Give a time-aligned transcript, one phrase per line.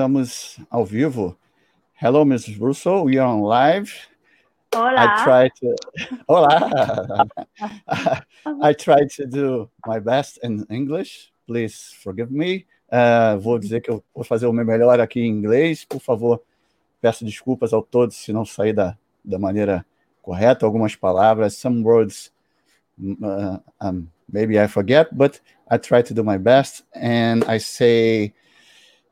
[0.00, 1.36] Estamos ao vivo.
[2.00, 2.58] Hello, Mrs.
[2.58, 3.04] Russo.
[3.04, 3.92] We are on live.
[4.74, 4.96] Olá.
[4.96, 5.76] I try to.
[6.26, 7.28] Olá.
[8.62, 11.30] I try to do my best in English.
[11.46, 12.64] Please forgive me.
[12.90, 15.84] Uh, vou dizer que eu vou fazer o meu melhor aqui em inglês.
[15.84, 16.42] Por favor,
[16.98, 19.84] peço desculpas a todos se não sair da, da maneira
[20.22, 20.64] correta.
[20.64, 22.32] Algumas palavras, some words,
[22.98, 26.86] uh, um, maybe I forget, but I try to do my best.
[26.94, 28.32] And I say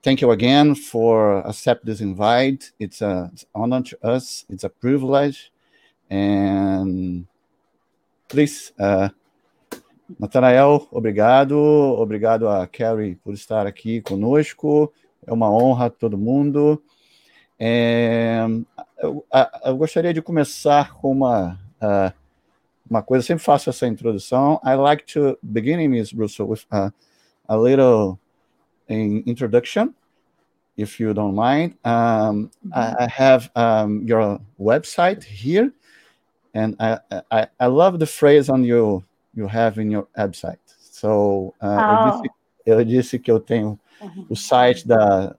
[0.03, 2.73] thank you again for accept this invite.
[2.79, 4.45] It's a it's honor to us.
[4.49, 5.53] It's a privilege.
[6.11, 7.27] And
[8.29, 9.09] please, uh,
[10.19, 11.57] Natanael, obrigado.
[11.99, 14.93] Obrigado a Carrie por estar aqui conosco.
[15.27, 16.83] É uma honra todo mundo.
[17.59, 18.47] É,
[19.03, 19.27] eu,
[19.65, 22.13] eu, gostaria de começar com uma, uh,
[22.89, 23.23] uma coisa.
[23.23, 24.61] Eu sempre faço essa introdução.
[24.65, 26.15] I like to begin, Ms.
[26.17, 26.91] Russo, with uh,
[27.47, 28.19] a little
[28.89, 29.95] introduction,
[30.77, 31.75] if you don't mind.
[31.85, 35.73] Um, I, I, have um, your website here,
[36.55, 36.99] and I,
[37.31, 40.59] I, I love the phrase on you you have in your website.
[40.79, 41.91] So uh, oh.
[41.91, 42.31] eu, disse,
[42.67, 44.27] eu, disse, que eu tenho uhum.
[44.29, 45.37] o site da,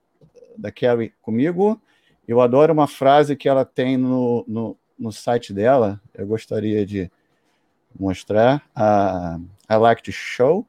[0.56, 1.80] da Carrie comigo.
[2.26, 6.00] Eu adoro uma frase que ela tem no, no, no site dela.
[6.14, 7.10] Eu gostaria de
[7.98, 8.62] mostrar.
[8.76, 10.66] Uh, I like to show.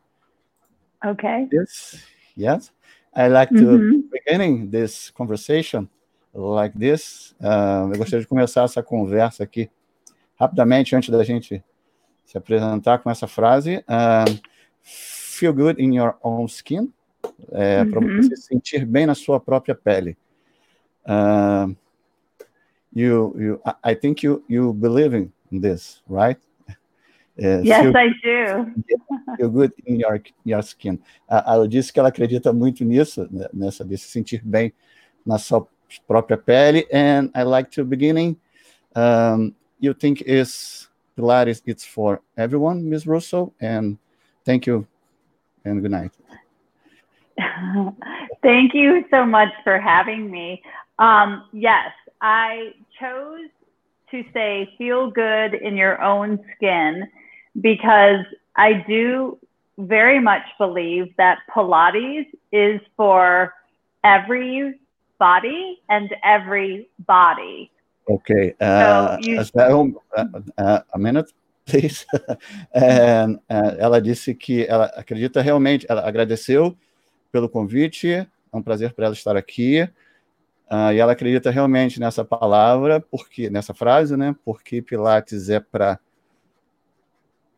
[1.06, 1.48] Okay.
[1.50, 2.04] This,
[2.36, 2.72] yes.
[3.14, 4.02] I like to mm-hmm.
[4.12, 5.90] beginning this conversation
[6.34, 7.36] like this.
[7.42, 9.70] Uh, eu gostaria de começar essa conversa aqui
[10.40, 11.64] rapidamente antes da gente
[12.26, 13.84] se apresentar com essa frase.
[13.88, 14.40] Uh,
[14.82, 16.92] feel good in your own skin.
[17.52, 17.92] É, mm-hmm.
[17.92, 20.18] Para você se sentir bem na sua própria pele.
[21.06, 21.76] Uh,
[22.94, 26.40] you, you, I think you, you believe in this, right?
[27.40, 28.74] Uh, yes, feel, I do.
[29.38, 31.00] feel good in your, your skin.
[31.30, 34.74] A, ela disse que ela acredita muito nisso, né, nessa de se sentir bem
[35.26, 35.66] na sua
[36.08, 36.88] própria pele.
[36.92, 38.38] And I like to beginning.
[38.96, 41.62] Um, you think is Pilates?
[41.66, 43.08] It's for everyone, Ms.
[43.08, 43.54] Russo.
[43.62, 43.98] And
[44.46, 44.86] thank you,
[45.66, 46.12] and good night.
[48.44, 50.62] thank you so much for having me.
[51.00, 53.50] Um, yes, I chose
[54.12, 57.08] to say feel good in your own skin
[57.60, 58.26] because
[58.56, 59.38] I do
[59.78, 63.54] very much believe that Pilates is for
[64.04, 64.80] every
[65.20, 67.72] body and every body.
[68.10, 68.54] Okay.
[68.60, 70.02] Uh, so you...
[70.18, 70.26] uh,
[70.58, 71.32] uh, a minute,
[71.66, 72.06] please.
[72.74, 76.76] and, uh, ela disse que ela acredita realmente, ela agradeceu
[77.32, 79.88] pelo convite, é um prazer para ela estar aqui.
[80.70, 84.36] Uh, e ela acredita realmente nessa palavra, porque nessa frase, né?
[84.44, 86.00] Porque Pilates é para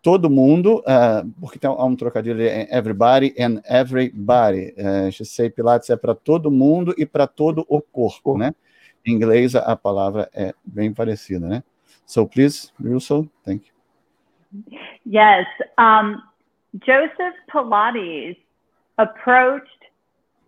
[0.04, 4.76] todo mundo, uh, porque tem um trocadilho em everybody and everybody.
[4.78, 8.54] Uh, she say Pilates é para todo mundo e para todo o corpo, né?
[9.06, 11.64] Em inglês a palavra é bem parecida, né?
[12.06, 13.74] So please, Russell, thank you.
[15.06, 15.48] Yes,
[15.80, 16.22] um,
[16.86, 18.36] Joseph Pilates
[18.98, 19.70] approached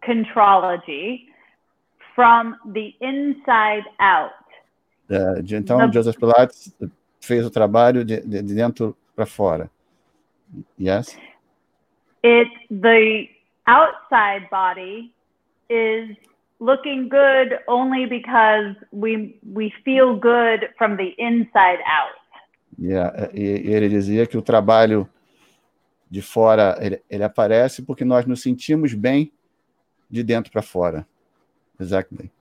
[0.05, 1.29] contrology
[2.13, 4.33] from the inside out.
[5.09, 6.75] Uh, então, Joseph Pilates
[7.21, 9.69] fez o trabalho de, de, de dentro para fora.
[10.77, 11.17] Yes?
[12.23, 13.27] It the
[13.67, 15.13] outside body
[15.69, 16.15] is
[16.59, 22.15] looking good only because we we feel good from the inside out.
[22.77, 25.09] Yeah, e, ele dizia que o trabalho
[26.09, 29.31] de fora ele, ele aparece porque nós nos sentimos bem
[30.09, 31.07] de dentro para fora.
[31.79, 32.31] Exactly.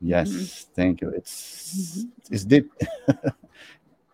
[0.00, 0.74] Yes, mm -hmm.
[0.74, 1.14] thank you.
[1.14, 2.34] It's mm -hmm.
[2.34, 2.70] it's deep.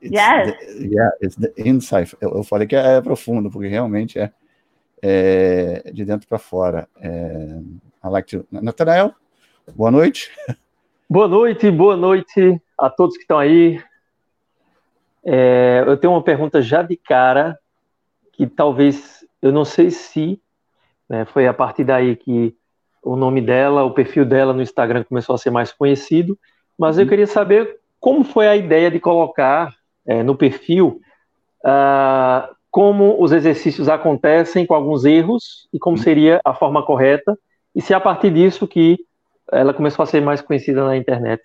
[0.00, 0.50] It's yes.
[0.50, 2.17] The, yeah, it's the inside.
[2.21, 4.33] Eu, eu, falei que é profundo, porque realmente é,
[5.03, 6.89] é de dentro para fora.
[7.00, 7.61] É,
[8.05, 8.47] I like to...
[8.50, 9.12] Nathanael,
[9.75, 10.31] boa noite.
[11.11, 13.83] Boa noite, boa noite a todos que estão aí.
[15.25, 17.59] É, eu tenho uma pergunta já de cara,
[18.33, 20.41] que talvez, eu não sei se
[21.09, 22.55] né, foi a partir daí que
[23.03, 26.39] o nome dela, o perfil dela no Instagram começou a ser mais conhecido,
[26.79, 27.09] mas eu uhum.
[27.09, 29.75] queria saber como foi a ideia de colocar
[30.08, 31.00] é, no perfil
[31.64, 36.02] uh, como os exercícios acontecem com alguns erros e como uhum.
[36.02, 37.38] seria a forma correta,
[37.75, 38.99] e se é a partir disso que
[39.52, 41.43] ela começou a ser mais conhecida na internet.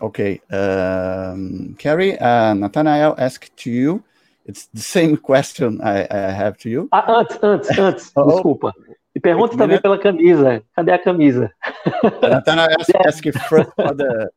[0.00, 0.40] Ok.
[0.52, 4.02] Um, Carrie, uh, Nathanael asked to you,
[4.46, 6.88] it's the same question I, I have to you.
[6.92, 8.74] Ah, antes, antes, antes, oh, desculpa.
[9.14, 10.62] E pergunta também pela camisa.
[10.74, 11.50] Cadê a camisa?
[12.20, 12.76] Nathanael
[13.06, 14.30] asked, first for the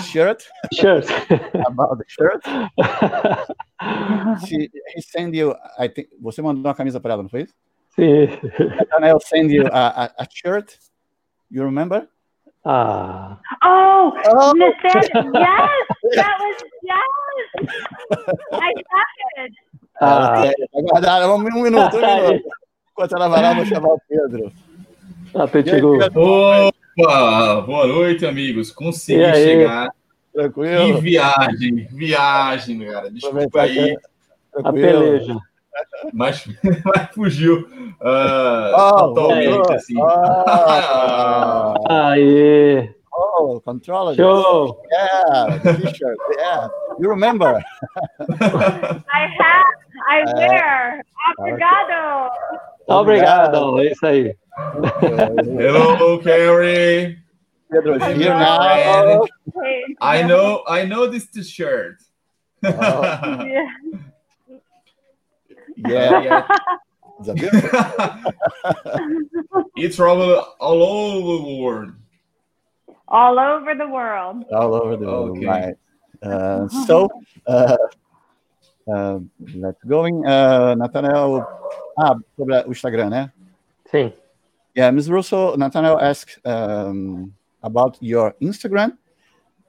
[0.00, 0.42] shirt.
[0.72, 1.06] Shirt.
[1.66, 2.42] About the shirt.
[4.46, 7.54] She, he sent you, I think, você mandou uma camisa para ela, não foi isso?
[7.96, 8.24] Sim.
[8.98, 10.76] And I'll send you a, a, a shirt
[11.50, 12.06] You remember?
[12.64, 13.38] Ah.
[13.64, 14.52] Oh, Oh.
[14.54, 15.00] Nathan,
[15.34, 15.70] yes,
[16.14, 17.70] that was yes.
[18.52, 19.54] I got it.
[20.00, 21.96] Ah, tem- Aguardar um, um minuto, um minuto.
[22.92, 24.52] Enquanto ela vai lá, eu vou chamar o Pedro.
[25.34, 25.98] a Pedro E aí, chegou.
[25.98, 26.72] Pedro,
[27.04, 27.62] Opa!
[27.62, 28.70] Boa noite, amigos.
[28.70, 29.42] Consegui aí?
[29.44, 29.88] chegar.
[29.88, 31.00] Que Tranquilo?
[31.00, 33.10] viagem, viagem, cara.
[33.10, 35.36] Desculpa aí, que- A peleja.
[36.12, 36.44] mas,
[36.84, 37.66] mas fugiu
[38.02, 39.94] ah, Oh, totalmente, assim.
[40.02, 41.74] Ah,
[42.12, 42.90] Aê!
[43.12, 44.14] oh, controller.
[44.16, 44.82] Show!
[44.90, 46.18] Yeah, t-shirt.
[46.36, 46.70] Yeah.
[46.98, 47.62] You remember?
[48.20, 49.64] I have,
[50.06, 51.00] I Uh, wear.
[51.38, 52.30] Obrigado.
[52.88, 54.34] Obrigado, é isso aí.
[55.00, 57.18] Hello, Carrie.
[57.70, 59.24] Pedro is here Hello.
[59.24, 59.62] now.
[59.62, 61.96] Hey, I know, I know this T-shirt.
[62.64, 63.02] Oh,
[65.76, 66.20] Yeah.
[66.20, 66.46] yeah.
[67.20, 67.80] It's a beautiful.
[69.76, 71.92] you travel all over the world.
[73.08, 74.44] All over the world.
[74.52, 75.46] all over the world, Okay.
[75.46, 75.74] right?
[76.22, 77.08] Uh, so,
[77.46, 77.76] uh,
[78.92, 79.18] uh,
[79.56, 80.24] let's going.
[80.26, 81.46] Uh, Nathaniel,
[81.98, 83.32] ah, sobre o Instagram, né?
[83.90, 84.12] Sim.
[84.74, 85.10] Yeah, Ms.
[85.10, 88.96] Russo, Nathaniel asked um, about your Instagram.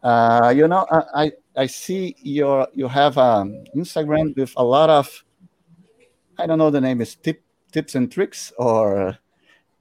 [0.03, 4.89] Uh, you know, I, I I see your you have um, Instagram with a lot
[4.89, 5.07] of
[6.38, 9.18] I don't know the name is tip, tips and tricks or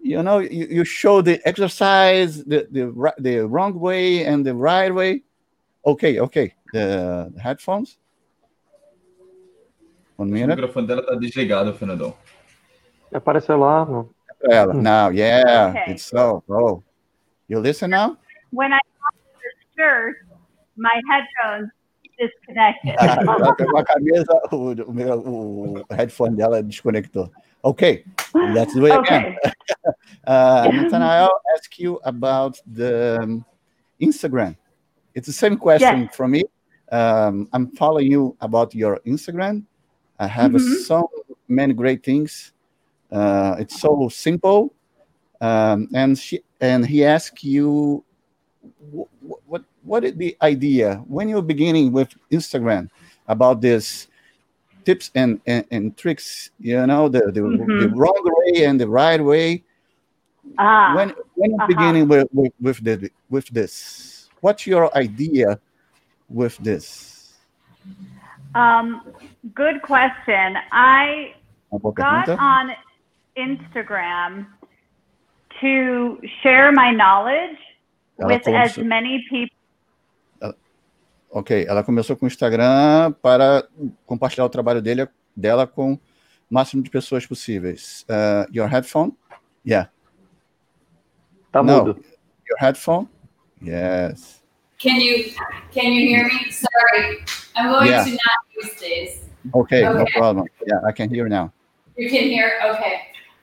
[0.03, 4.95] you know you, you show the exercise the the the wrong way and the right
[4.95, 5.23] way.
[5.87, 6.55] Okay, okay.
[6.73, 7.99] The, the headphones.
[10.17, 10.57] One O minute.
[10.57, 12.15] microfone dela tá desligado, Fernandão.
[13.13, 13.87] Apareceu lá.
[13.87, 14.09] não.
[14.49, 15.93] Ela, Now, yeah, Okay.
[15.93, 16.43] it's so.
[16.49, 16.83] Oh,
[17.49, 18.17] you listen now.
[18.51, 20.17] When I got the shirt,
[20.77, 21.71] my headphones
[22.19, 22.95] disconnected.
[22.99, 27.31] Ah, ela pegou a camisa, o, o, meu, o headphone dela desconectou.
[27.63, 28.05] Ok,
[28.55, 29.27] let's do it again.
[29.27, 29.37] okay.
[30.27, 33.45] Uh, Nathaniel ask you about the um,
[34.01, 34.57] Instagram.
[35.15, 36.15] It's the same question Yes.
[36.17, 36.43] from me.
[36.93, 39.65] Um, I'm following you about your Instagram.
[40.19, 40.61] I have Mhm.
[40.85, 41.09] so
[41.49, 42.53] many great things.
[43.13, 44.73] Uh, it's so simple.
[45.41, 48.05] Um, and she and he asked you
[48.91, 49.09] what,
[49.47, 52.91] what what is the idea when you're beginning with Instagram
[53.27, 54.09] about this
[54.85, 57.93] tips and, and, and tricks, you know, the, the, the Mhm.
[57.97, 59.63] wrong way and the right way.
[60.59, 61.67] Ah, When when uh-huh.
[61.67, 65.59] beginning with, with, with the with this, what's your idea
[66.29, 67.39] with this?
[68.55, 69.03] um,
[69.55, 70.57] good question.
[70.73, 71.35] I
[71.95, 72.71] got on
[73.37, 74.47] Instagram
[75.61, 77.59] to share my knowledge
[78.19, 79.57] Ela with as many people.
[81.33, 83.65] Ok, ela começou com o Instagram para
[84.05, 85.07] compartilhar o trabalho dele,
[85.37, 86.01] dela com o
[86.51, 88.05] máximo de pessoas possíveis.
[88.09, 89.13] Uh, your headphone?
[89.65, 89.91] Yeah.
[91.53, 92.03] Tá mudo.
[92.49, 93.07] Your headphone?
[93.63, 94.43] Yes.
[94.79, 95.33] Can you
[95.73, 96.51] can you hear me?
[96.51, 97.23] Sorry,
[97.55, 98.05] I'm going Yeah.
[98.05, 99.31] to not use these.
[99.55, 100.19] Okay, no Okay.
[100.19, 100.47] problem.
[100.67, 101.53] Yeah, I can hear now.
[101.97, 102.59] You can hear.
[102.65, 103.03] Okay.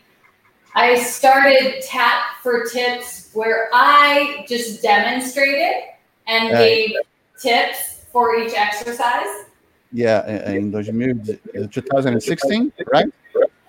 [0.74, 5.84] I started Tap for Tips where I just demonstrated
[6.26, 6.96] and gave
[7.40, 9.47] tips for each exercise.
[9.94, 11.14] Yeah, em em 2000,
[11.54, 13.12] 2016, right?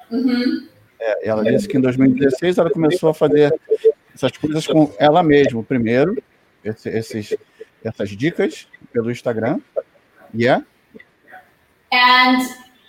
[0.09, 0.67] hmm
[0.99, 3.57] É, ela disse que em 2016 ela começou a fazer
[4.13, 6.21] essas coisas com ela mesma, primeiro,
[6.63, 7.37] esse- esses,
[7.83, 9.61] essas dicas pelo Instagram.
[10.35, 10.65] Yeah.
[11.93, 12.39] And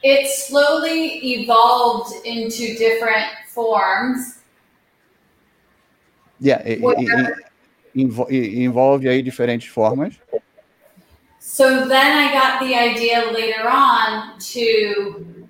[0.04, 4.40] it slowly evolved into different forms.
[6.42, 6.80] Yeah, e-
[7.94, 10.14] e- e- envolve aí diferentes formas.
[11.42, 15.46] So then I got the idea later on to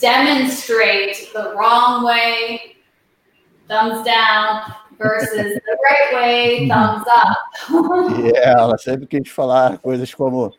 [0.00, 2.76] demonstrate the wrong way,
[3.68, 4.62] thumbs down,
[4.98, 7.36] versus the right way, thumbs up.
[8.24, 10.50] E ela sempre quis falar coisas como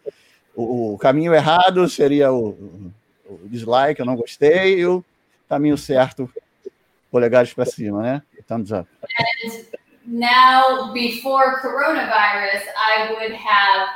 [0.55, 2.91] o, o caminho errado seria o,
[3.25, 5.03] o dislike, eu não gostei, e o
[5.49, 6.31] caminho certo,
[7.11, 8.21] polegares para cima, né?
[8.47, 8.87] Thumbs up.
[9.19, 9.65] And
[10.05, 13.89] now, before coronavirus, I would have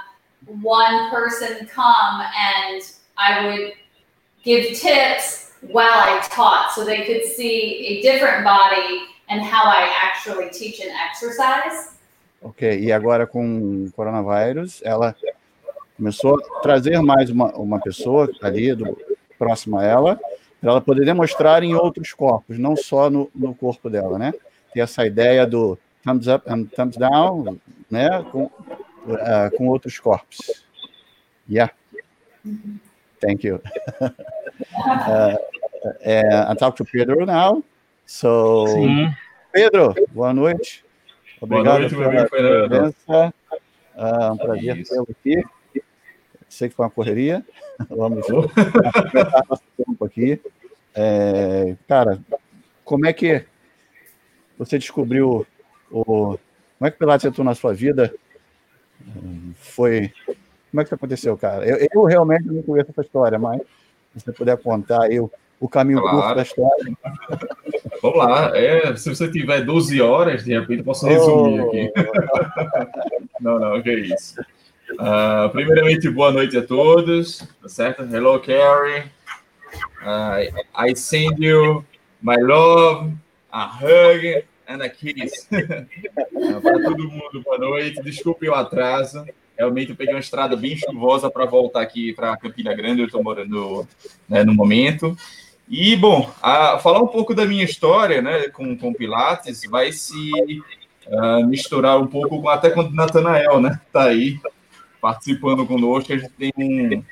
[0.61, 2.81] one person come and
[3.17, 3.73] I would
[4.43, 9.89] give tips while I taught so they could see a different body and how I
[10.03, 11.91] actually teach an exercise.
[12.43, 15.15] Ok, e agora com o coronavírus, ela
[15.95, 18.97] começou a trazer mais uma, uma pessoa ali do,
[19.41, 20.19] próxima a ela
[20.59, 24.31] para ela poder demonstrar em outros corpos, não só no, no corpo dela, né?
[24.71, 25.75] Ter essa ideia do
[26.05, 27.57] thumbs up and thumbs down,
[27.89, 28.23] né?
[28.31, 28.51] Com,
[29.05, 30.65] uh, com outros corpos.
[31.49, 31.73] Yeah.
[33.19, 33.61] Thank you.
[34.01, 35.35] uh,
[36.05, 37.63] uh, I talk to Pedro now.
[38.05, 39.13] So, Sim.
[39.51, 40.83] Pedro, boa noite.
[41.39, 43.33] Obrigado boa noite, pela presença.
[43.95, 45.43] Uh, um prazer tê-lo aqui.
[46.47, 47.45] Sei que foi uma correria.
[47.89, 50.39] Vamos aproveitar nosso tempo aqui.
[50.93, 52.19] É, cara,
[52.83, 53.45] como é que
[54.57, 55.47] você descobriu
[55.89, 56.03] o.
[56.77, 58.13] Como é que Pilates entrou na sua vida?
[59.55, 60.11] Foi.
[60.69, 61.65] Como é que isso aconteceu, cara?
[61.65, 63.61] Eu, eu realmente não conheço essa história, mas
[64.13, 66.17] se você puder contar eu, o caminho claro.
[66.17, 66.93] curto da história.
[68.01, 68.57] Vamos lá.
[68.57, 71.67] É, se você tiver 12 horas, de repente, eu posso resumir oh.
[71.67, 71.91] aqui.
[73.39, 74.41] não, não, que é isso.
[74.93, 78.03] Uh, primeiramente, boa noite a todos, tá certo?
[78.03, 79.03] Hello, Carrie.
[80.01, 81.85] Uh, I send you
[82.21, 83.13] my love,
[83.51, 85.47] a hug and a kiss.
[85.51, 88.01] uh, Para todo mundo, boa noite.
[88.01, 89.25] Desculpe o atraso.
[89.57, 93.23] Realmente eu peguei uma estrada bem chuvosa para voltar aqui para Campina Grande, eu estou
[93.23, 93.87] morando
[94.27, 95.15] né, no momento.
[95.69, 100.31] E, bom, a, falar um pouco da minha história né, com, com Pilates vai se
[101.07, 103.79] uh, misturar um pouco até com o Natanael, né?
[103.85, 104.39] Está aí
[104.99, 106.11] participando conosco.
[106.11, 107.03] A gente tem um.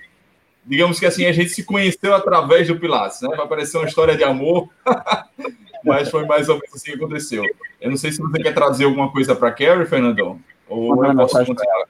[0.65, 3.35] Digamos que assim, a gente se conheceu através do Pilates, né?
[3.35, 4.69] Vai parecer uma história de amor,
[5.83, 7.43] mas foi mais ou menos assim que aconteceu.
[7.79, 11.15] Eu não sei se você quer trazer alguma coisa para Carrie, Fernandão, ou não, eu
[11.15, 11.85] posso continuar.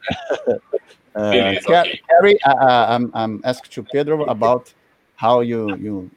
[1.15, 2.01] Uh, Beleza, okay.
[2.07, 4.73] Carrie, uh, I'm, I'm asking to Pedro about
[5.21, 6.11] how you you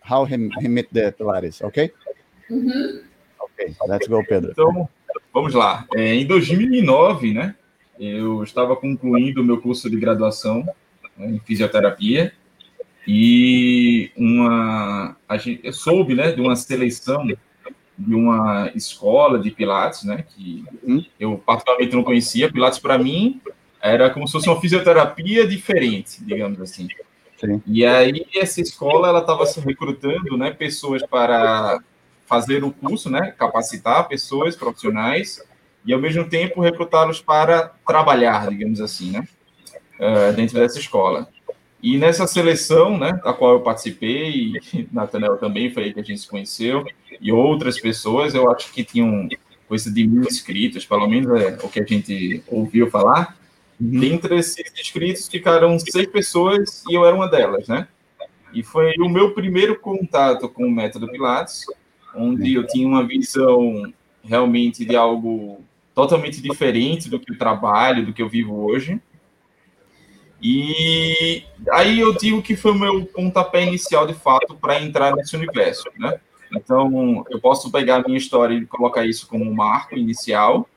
[0.00, 1.92] how he, he met the Pilates, okay?
[2.50, 3.02] Uhum.
[3.40, 4.52] Ok, let's go, Pedro.
[4.52, 4.88] Então,
[5.32, 5.86] vamos lá.
[5.94, 7.54] É, em 2009, né?
[7.98, 10.64] eu estava concluindo o meu curso de graduação
[11.16, 12.32] né, em fisioterapia
[13.10, 17.26] e uma a gente, soube né de uma seleção
[17.96, 21.04] de uma escola de pilates né que uhum.
[21.18, 23.40] eu particularmente não conhecia pilates para mim
[23.80, 26.86] era como se fosse uma fisioterapia diferente digamos assim
[27.38, 27.62] Sim.
[27.66, 31.80] e aí essa escola ela estava se recrutando né pessoas para
[32.26, 35.42] fazer o curso né capacitar pessoas profissionais
[35.88, 39.26] e, ao mesmo tempo, recrutá-los para trabalhar, digamos assim, né?
[39.98, 41.28] Uh, dentro dessa escola.
[41.82, 44.30] E nessa seleção, né, da qual eu participei,
[44.74, 46.84] e Nathaniel também foi aí que a gente se conheceu,
[47.20, 49.28] e outras pessoas, eu acho que tinham
[49.68, 53.36] coisa de mil inscritos, pelo menos é o que a gente ouviu falar.
[53.80, 54.00] Uhum.
[54.00, 57.86] Dentre esses inscritos ficaram seis pessoas e eu era uma delas, né?
[58.52, 61.66] E foi o meu primeiro contato com o método Pilates,
[62.14, 63.92] onde eu tinha uma visão
[64.24, 65.62] realmente de algo
[65.94, 69.00] totalmente diferente do que o trabalho, do que eu vivo hoje.
[70.40, 75.36] E aí eu digo que foi o meu pontapé inicial, de fato, para entrar nesse
[75.36, 76.20] universo, né?
[76.54, 80.68] Então, eu posso pegar a minha história e colocar isso como um marco inicial.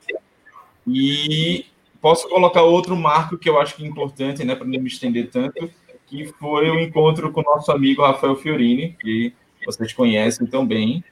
[0.86, 1.66] E
[2.00, 5.30] posso colocar outro marco que eu acho que é importante, né, para não me estender
[5.30, 5.70] tanto,
[6.06, 9.32] que foi o encontro com o nosso amigo Rafael Fiorini, que
[9.64, 11.02] vocês conhecem também.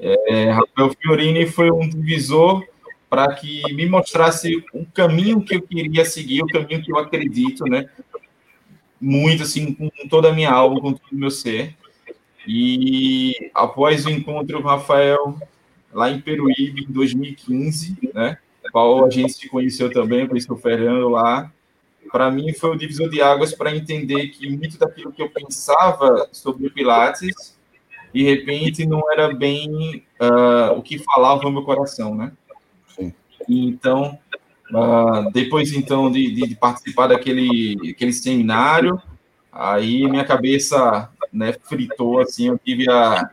[0.00, 2.64] É, Rafael Fiorini foi um divisor
[3.16, 7.64] para que me mostrasse um caminho que eu queria seguir, o caminho que eu acredito,
[7.64, 7.88] né?
[9.00, 11.74] Muito assim, com toda a minha alma, com todo o meu ser.
[12.46, 15.40] E após o encontro com o Rafael,
[15.94, 18.36] lá em Peruíbe, em 2015, né?
[18.70, 21.50] Qual a gente se conheceu também, conheci o Fernando lá.
[22.12, 26.28] Para mim, foi o divisor de águas para entender que muito daquilo que eu pensava
[26.32, 27.56] sobre o Pilates,
[28.12, 32.30] de repente, não era bem uh, o que falava no meu coração, né?
[33.48, 34.18] Então,
[34.72, 39.00] uh, depois então de, de, participar daquele aquele seminário,
[39.52, 43.30] aí minha cabeça né, fritou, assim, eu tive a,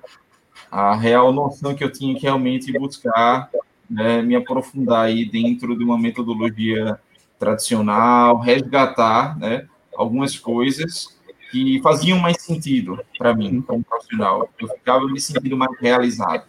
[0.71, 3.49] a real noção que eu tinha que realmente buscar
[3.89, 6.99] né, me aprofundar aí dentro de uma metodologia
[7.37, 11.19] tradicional, resgatar né, algumas coisas
[11.51, 14.49] que faziam mais sentido para mim como profissional.
[14.59, 16.45] Eu ficava me sentindo mais realizado.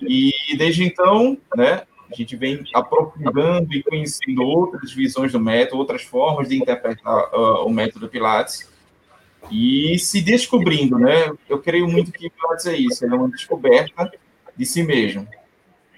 [0.00, 1.84] E desde então, né,
[2.22, 7.66] a gente vem aprofundando e conhecendo outras visões do método, outras formas de interpretar uh,
[7.66, 8.68] o método Pilates
[9.50, 11.32] e se descobrindo, né?
[11.48, 14.10] Eu creio muito que Pilates é isso, é uma descoberta
[14.56, 15.26] de si mesmo.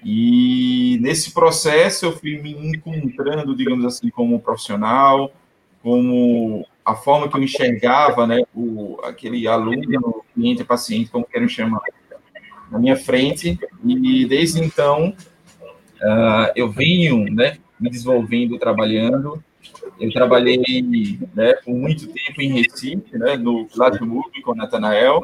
[0.04, 5.32] E nesse processo eu fui me encontrando, digamos assim, como profissional,
[5.82, 11.80] como a forma que eu enxergava, né, o, aquele aluno, cliente, paciente, como querem chamar,
[12.70, 13.58] na minha frente.
[13.84, 15.14] E desde então
[16.02, 19.42] Uh, eu venho né, me desenvolvendo, trabalhando.
[20.00, 20.60] Eu trabalhei
[21.34, 23.66] né, por muito tempo em Recife, né, no
[24.02, 25.22] Move com o Natanael.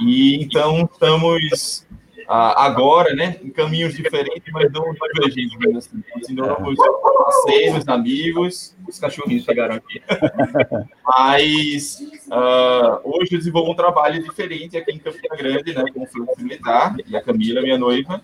[0.00, 1.86] E então estamos
[2.28, 6.76] ah, agora, né, em caminhos diferentes, mas não divergentes, mas assim, continuamos
[7.24, 10.02] parceiros, amigos, os cachorrinhos chegaram aqui.
[11.06, 16.42] mas uh, hoje eu desenvolvo um trabalho diferente aqui em Campina Grande, né, como fluxo
[16.42, 18.20] militar, e a Camila, minha noiva,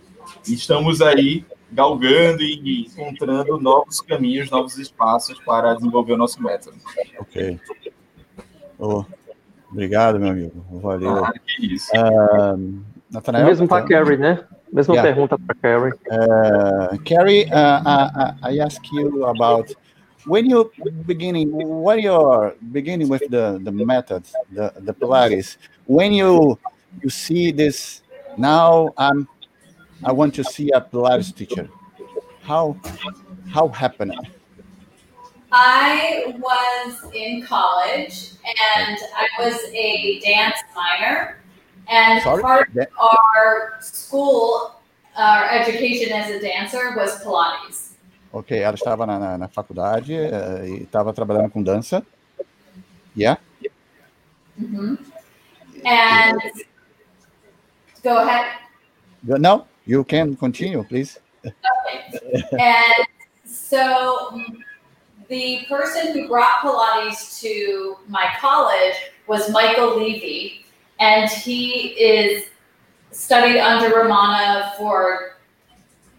[0.48, 6.76] e estamos aí galgando e encontrando novos caminhos, novos espaços para desenvolver o nosso método.
[7.18, 7.58] Ok.
[8.78, 9.04] Oh,
[9.70, 10.64] obrigado, meu amigo.
[10.80, 11.24] Valeu.
[11.24, 11.90] Ah, que isso.
[11.94, 13.46] Uh, Nathanael?
[13.46, 14.44] Mesmo para Carrie, né?
[14.72, 15.08] Mesma yeah.
[15.08, 15.92] pergunta para Carrie.
[15.92, 19.74] Uh, Carrie, uh, uh, I ask you about
[20.26, 20.70] when you
[21.06, 26.58] beginning, when you're beginning with the, the methods, the, the Pilates, when you
[27.02, 28.02] you see this,
[28.36, 29.28] now I'm,
[30.04, 31.68] I want to see a Pilates teacher.
[32.42, 32.76] How,
[33.48, 34.14] how happened?
[35.52, 41.38] I was in college and I was a dance minor.
[41.88, 42.42] And Sorry?
[42.42, 42.86] part of
[43.36, 44.80] our school,
[45.16, 47.90] our education as a dancer was Pilates.
[48.32, 52.04] Ok, ela estava na, na, na faculdade uh, e estava trabalhando com dança.
[53.14, 53.38] Yeah.
[54.58, 54.96] Mm-hmm.
[55.84, 56.40] And
[58.02, 58.58] go ahead.
[59.22, 61.18] No, you can continue, please.
[61.44, 62.42] Okay.
[62.52, 63.06] and
[63.44, 64.40] so
[65.28, 68.94] the person who brought Pilates to my college
[69.26, 70.64] was Michael Levy,
[71.00, 72.46] and he is
[73.10, 75.36] studied under Ramana for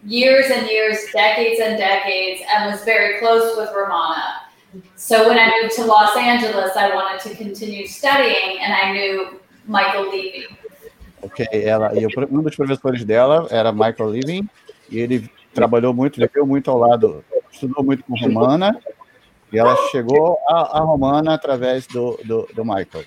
[0.04, 4.40] years and years, decades and decades, and was very close with Ramana.
[4.96, 9.40] So when I moved to Los Angeles, I wanted to continue studying, and I knew
[9.66, 10.46] Michael Levy.
[11.24, 14.44] Ok, ela e um dos professores dela era Michael Levy,
[14.90, 18.78] e ele trabalhou muito, viveu muito ao lado, estudou muito com Romana,
[19.52, 23.04] e ela chegou a, a Romana através do, do, do Michael.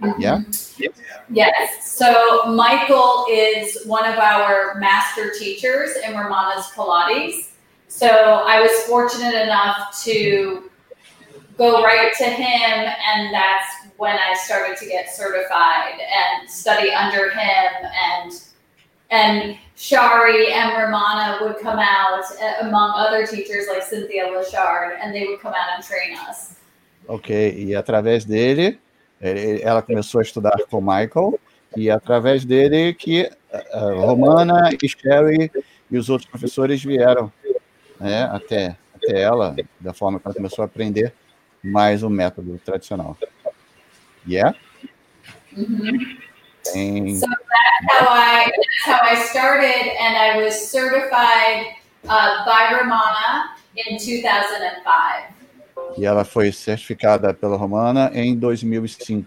[0.00, 0.20] Mm-hmm.
[0.20, 0.44] Yeah.
[1.28, 1.84] Yes.
[1.84, 7.50] So Michael is one of our master teachers in Ramana's Pilates.
[7.88, 10.67] So I was fortunate enough to
[11.58, 13.66] go right to him, and that's
[13.98, 17.70] when I started to get certified and study under him
[18.10, 18.32] and
[19.10, 25.14] and Shari and Ramana would come out uh, among other teachers like Cynthia Lachard, and
[25.14, 26.56] they would come out and train us.
[27.08, 28.78] Ok, e através dele
[29.62, 31.40] ela começou a estudar com Michael
[31.76, 33.28] e através dele que
[33.72, 35.50] a Romana e Sherry
[35.90, 37.32] e os outros professores vieram
[37.98, 41.12] né, até, até ela, da forma que ela começou a aprender
[41.62, 43.16] mais o método tradicional.
[44.26, 44.54] Yeah?
[45.56, 47.16] Mm-hmm.
[47.16, 51.66] So that's how I that's how I started, and I was certified
[52.08, 55.38] uh, by Romana in 2005.
[55.96, 59.26] E ela foi certificada pela Romana em 2005.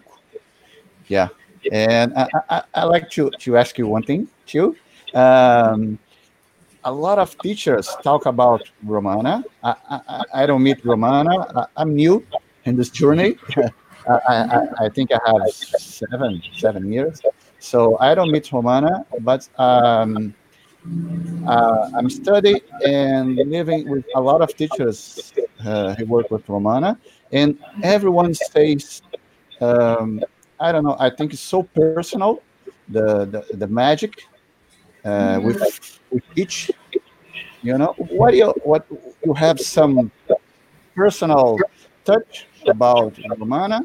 [1.09, 1.29] Yeah.
[1.71, 4.75] And I, I, I like to, to ask you one thing, too.
[5.13, 5.99] Um,
[6.83, 9.43] a lot of teachers talk about Romana.
[9.63, 11.67] I, I, I don't meet Romana.
[11.77, 12.25] I, am new
[12.65, 13.37] in this journey.
[14.09, 17.21] I, I, I, think I have seven seven years,
[17.59, 19.05] so I don't meet Romana.
[19.19, 20.33] But um,
[21.47, 26.97] uh, I'm studying and living with a lot of teachers uh, who work with Romana,
[27.31, 29.03] and everyone says,
[29.61, 30.21] um,
[30.59, 32.41] I don't know, I think it's so personal,
[32.89, 34.23] the the, the magic
[35.05, 35.61] uh, with
[36.11, 36.71] with each,
[37.61, 38.85] you know, what you what
[39.25, 40.11] you have some
[40.95, 41.57] personal
[42.05, 43.81] touch about Romana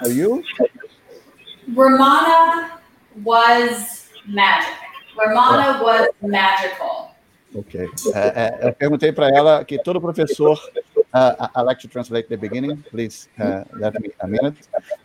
[0.00, 0.42] for you?
[1.74, 2.80] Romana
[3.22, 4.74] was magic.
[5.16, 7.12] Ramana was magical.
[7.54, 7.86] Ok.
[8.14, 10.58] É, é, eu perguntei para ela que todo professor.
[11.14, 14.56] Uh, I like to translate the beginning, please uh, let me a minute.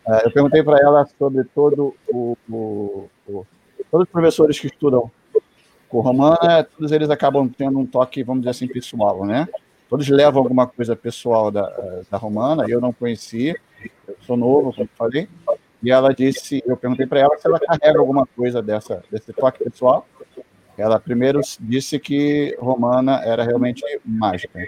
[0.06, 3.46] Uh, eu perguntei para ela sobre todo o, o, o,
[3.90, 5.10] todos os professores que estudam
[5.88, 9.48] com Romana, todos eles acabam tendo um toque, vamos dizer assim, pessoal, né?
[9.88, 11.62] Todos levam alguma coisa pessoal da,
[12.10, 12.66] da Romana.
[12.68, 13.56] Eu não conheci,
[14.06, 15.28] eu sou novo, como falei.
[15.82, 19.64] E ela disse, eu perguntei para ela se ela carrega alguma coisa dessa desse toque
[19.64, 20.06] pessoal.
[20.76, 24.60] Ela primeiro disse que Romana era realmente mágica.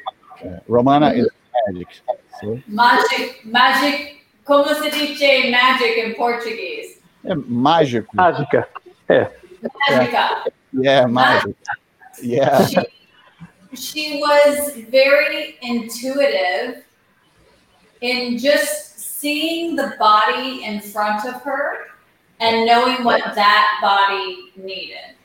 [0.42, 1.28] É, Romana is
[1.66, 2.02] magic.
[2.40, 2.62] So.
[2.66, 4.20] Magic, magic.
[4.44, 7.00] Como se diz magic em português?
[7.24, 8.16] É mágico.
[8.16, 8.68] Mágica.
[9.09, 9.30] É.
[9.62, 10.53] Mágica.
[10.73, 11.57] Yeah, magic.
[12.23, 12.66] Yeah.
[12.66, 12.79] She,
[13.75, 16.85] she was very intuitive
[18.01, 21.88] in just seeing the body in front of her
[22.40, 25.16] and knowing what that body needed.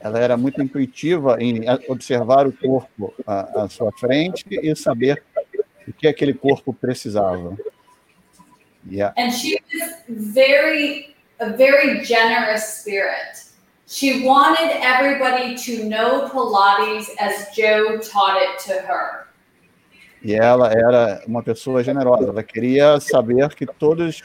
[0.00, 5.22] Ela era muito intuitiva em observar o corpo à, à sua frente e saber
[5.88, 7.56] o que aquele corpo precisava.
[8.86, 9.14] Yeah.
[9.16, 13.44] And she was very a very generous spirit.
[13.94, 19.28] She wanted everybody to know Pilates as Joe taught it to her.
[20.20, 22.28] E ela era uma pessoa generosa.
[22.28, 24.24] Ela queria saber que todos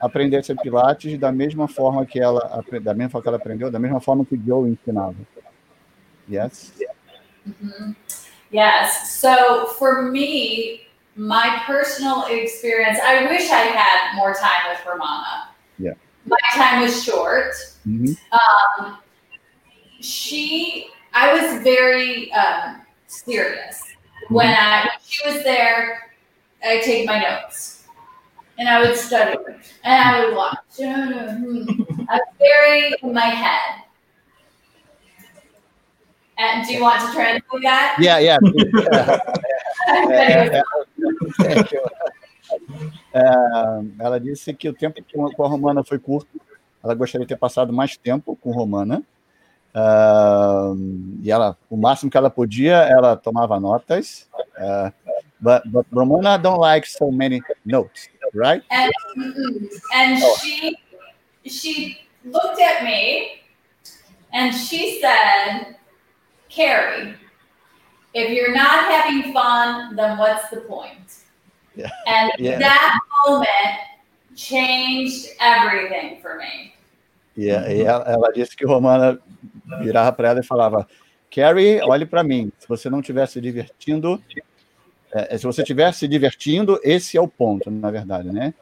[0.00, 4.00] aprendessem Pilates da mesma forma que ela, da mesma forma que ela aprendeu, da mesma
[4.00, 5.16] forma que Joe ensinava.
[6.26, 6.72] Yes.
[7.46, 7.94] Mhm.
[8.50, 9.18] Yes.
[9.20, 15.48] So for me, my personal experience, I wish I had more time with Ramana.
[15.78, 15.96] Yeah.
[16.24, 17.52] My time was short.
[17.84, 18.16] Uhum.
[18.32, 19.01] Um,
[20.02, 23.82] she, I was very um, serious
[24.28, 26.10] when I when she was there.
[26.64, 27.84] I take my notes
[28.58, 29.36] and I would study
[29.84, 30.58] and I would watch.
[30.80, 33.82] I was very in my head.
[36.38, 37.96] And do you want to translate that?
[38.00, 38.38] Yeah, yeah.
[39.84, 40.62] É,
[43.12, 43.22] é,
[43.98, 46.40] ela disse que o tempo com a Romana foi curto.
[46.82, 49.02] Ela gostaria de ter passado mais tempo com Romana.
[49.74, 50.72] Ah,
[51.22, 54.28] e ela, o máximo que ela podia, ela tomava notas.
[54.58, 54.92] Ah,
[55.40, 58.62] but, but Romana don't like so many notes, right?
[58.70, 58.90] and
[59.94, 60.76] and she
[61.46, 63.42] she looked at me
[64.32, 65.76] and she said
[66.48, 67.14] carrie
[68.14, 71.24] if you're not having fun then what's the point
[71.74, 71.90] Yeah.
[72.06, 72.58] and Yeah.
[72.60, 73.76] that moment
[74.36, 76.74] changed everything for me
[77.36, 79.18] E, e ela, ela disse que Romana
[79.80, 80.86] virava para ela e falava:
[81.34, 82.52] Carrie, olhe para mim.
[82.58, 84.22] Se você não estiver se divertindo,
[85.12, 88.54] é, se você estiver se divertindo, esse é o ponto, na verdade, né?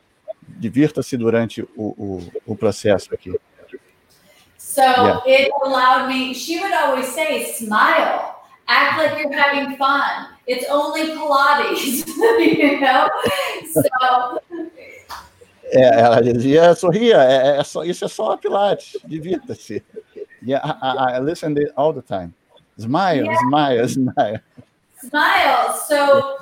[0.47, 3.35] Divirta-se durante o, o, o processo aqui.
[4.71, 5.21] so Yeah.
[5.27, 8.37] it allowed me she would always say smile
[8.69, 12.07] act like you're having fun it's only pilates
[12.39, 13.09] you know
[13.73, 14.41] so
[15.73, 19.85] É, ela dizia, sorria, é, é só, isso é só Pilates, divirta-se.
[20.43, 22.35] Yeah, I, I, listen to it all the time.
[22.79, 23.37] Smile, Yeah.
[23.49, 24.41] smile, smile.
[24.99, 25.75] smile.
[25.75, 26.39] So,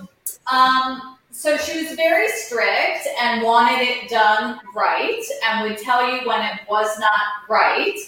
[0.53, 6.27] um, so she was very strict and wanted it done right, and would tell you
[6.27, 7.99] when it was not right.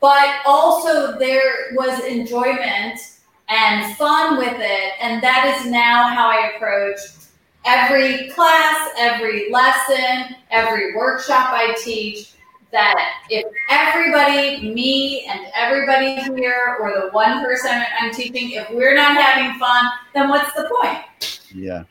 [0.00, 3.00] But also there was enjoyment
[3.48, 6.98] and fun with it, and that is now how I approach
[7.64, 12.32] every class, every lesson, every workshop I teach.
[12.70, 12.96] That
[13.30, 19.16] if everybody, me and everybody here, or the one person I'm teaching, if we're not
[19.16, 21.00] having fun, then what's the point?
[21.54, 21.84] Yeah.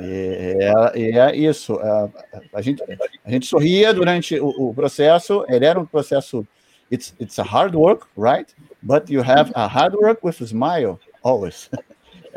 [0.00, 1.78] E, é- e é isso.
[1.78, 2.10] A,
[2.54, 2.82] a gente,
[3.24, 5.44] a gente sorria durante o, o processo.
[5.48, 6.46] Ele era um processo.
[6.90, 8.52] It's, it's a hard work, right?
[8.82, 11.70] But you have a hard work with a smile always.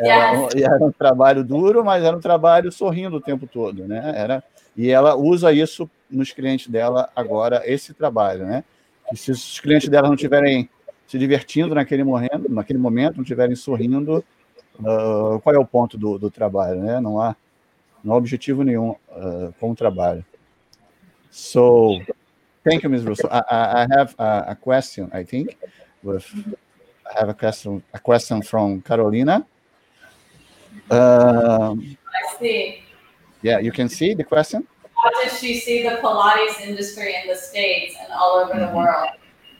[0.02, 4.14] Era, um- era um trabalho duro, mas era um trabalho sorrindo o tempo todo, né?
[4.16, 4.42] Era,
[4.76, 8.64] e ela usa isso nos clientes dela agora, esse trabalho, né?
[9.12, 10.70] E se os clientes dela não estiverem
[11.08, 14.24] se divertindo naquele momento, naquele momento, não estiverem sorrindo,
[14.86, 17.00] ah, qual é o ponto do, do trabalho, né?
[17.00, 17.36] Não há,
[18.04, 20.24] não há objetivo nenhum ah, com o trabalho.
[21.32, 22.02] So,
[22.64, 23.06] thank you, Ms.
[23.06, 23.28] Russo.
[23.28, 25.58] I, I, I have a, a question, I think.
[26.04, 26.26] With,
[27.06, 29.46] I have a question, a question from Carolina.
[30.90, 32.84] Um, I see.
[33.42, 34.68] Yeah, you can see the question.
[35.02, 39.10] How does she see the Pilates industry in the States and all over the world?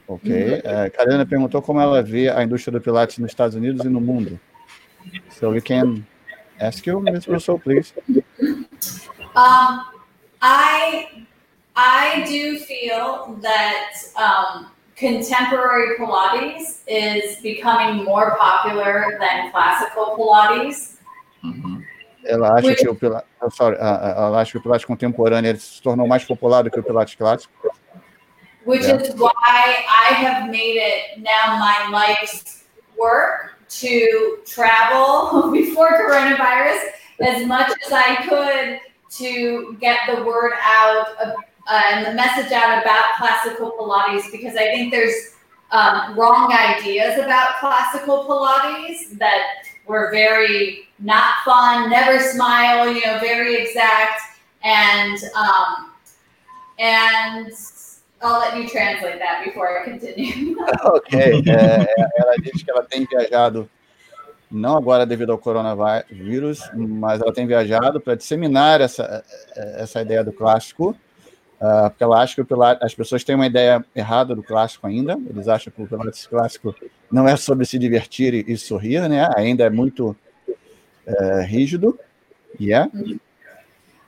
[0.06, 0.28] Ok.
[0.28, 4.00] Eh, Carolina perguntou como ela vê a indústria do Pilates nos Estados Unidos e no
[4.00, 4.38] mundo.
[5.30, 6.04] So you can
[6.60, 7.26] ask you, Ms.
[7.26, 7.94] Russo, please.
[9.36, 9.84] Um,
[10.42, 11.26] I
[11.76, 14.66] I do feel that um,
[14.96, 20.96] contemporary Pilates is becoming more popular than classical Pilates.
[22.24, 25.48] Ela acha que o Pilates, oh, sorry, ah, ah, ela acha que o Pilates contemporâneo
[25.50, 27.52] ele se tornou mais popular do que o Pilates clássico.
[28.64, 29.00] which Yeah.
[29.00, 29.30] is why
[29.88, 32.64] I have made it now my life's
[32.98, 36.78] work to travel before coronavirus
[37.22, 38.80] as much as I could
[39.18, 41.28] to get the word out of,
[41.68, 45.14] uh, and the message out about classical Pilates because I think there's
[45.72, 49.42] um, wrong ideas about classical Pilates that
[49.90, 54.22] were very not fun, never smile, you know, very exact,
[54.62, 55.90] and um,
[56.78, 57.52] and
[58.22, 60.56] I'll let you translate that before I continue.
[60.84, 61.18] Ok.
[61.18, 63.68] É, é, ela diz que ela tem viajado,
[64.50, 69.24] não agora devido ao coronavírus, mas ela tem viajado para disseminar essa,
[69.56, 70.96] essa ideia do clássico,
[71.60, 74.86] ah, porque ela acha que o Pilates, as pessoas têm uma ideia errada do clássico
[74.86, 75.18] ainda.
[75.28, 76.74] Eles acham que o Pilates clássico
[77.12, 79.28] não é sobre se divertir e, e sorrir, né?
[79.36, 80.16] Ainda é muito
[81.06, 81.98] é, rígido.
[82.58, 82.90] Yeah.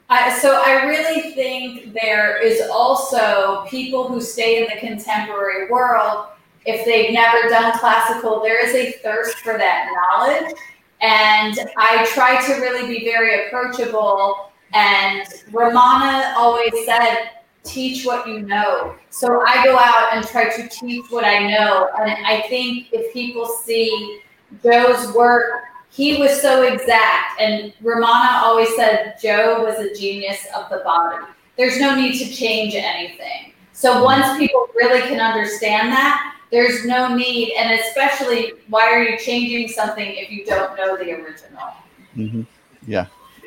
[0.08, 6.26] I, so I really think there is also people who stay in the contemporary world.
[6.64, 10.54] If they've never done classical, there is a thirst for that knowledge.
[11.00, 14.52] And I try to really be very approachable.
[14.72, 17.30] And Ramana always said,
[17.64, 18.96] teach what you know.
[19.10, 21.88] So I go out and try to teach what I know.
[21.98, 24.20] And I think if people see
[24.62, 27.40] Joe's work, he was so exact.
[27.40, 31.24] And Ramana always said Joe was a genius of the body.
[31.56, 33.52] There's no need to change anything.
[33.72, 37.54] So once people really can understand that, there's no need.
[37.58, 41.74] And especially, why are you changing something if you don't know the original?
[42.16, 42.42] Mm-hmm.
[42.86, 43.06] Yeah.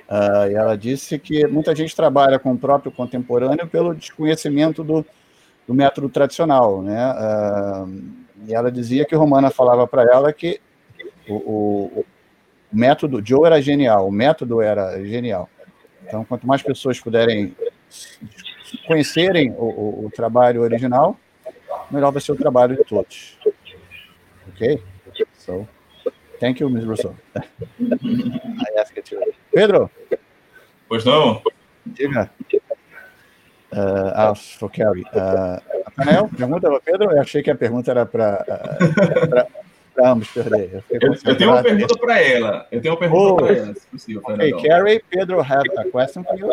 [0.10, 5.04] Uh, e ela disse que muita gente trabalha com o próprio contemporâneo pelo desconhecimento do,
[5.68, 7.12] do método tradicional, né?
[7.14, 10.60] Uh, e ela dizia que Romana falava para ela que
[11.28, 12.06] o, o, o,
[12.72, 15.50] método, Joe era genial, o método era genial.
[16.06, 17.56] Então, quanto mais pessoas puderem
[18.86, 21.18] conhecerem o, o trabalho original,
[21.90, 23.40] melhor vai ser o trabalho de todos.
[24.50, 24.82] Ok?
[25.38, 25.68] So,
[26.40, 26.86] thank you, Ms.
[26.86, 27.16] Rousseau.
[27.80, 29.20] I ask it to
[29.54, 29.90] Pedro?
[30.88, 31.42] Pois não?
[31.86, 32.30] Diga.
[33.72, 35.04] Uh, ah, for Carrie.
[35.14, 35.60] Uh,
[35.98, 37.12] Rafael, pergunta para Pedro?
[37.12, 38.46] Eu achei que a pergunta era para
[39.98, 40.30] uh, ambos.
[40.36, 40.44] Eu,
[40.90, 42.68] eu, eu tenho uma pergunta para ela.
[42.72, 44.22] Eu tenho uma pergunta oh, para ela, se possível.
[44.24, 46.52] Ok, Carrie, Pedro have a question for you.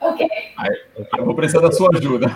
[0.00, 0.28] Ok.
[1.16, 2.26] Eu vou precisar da sua ajuda.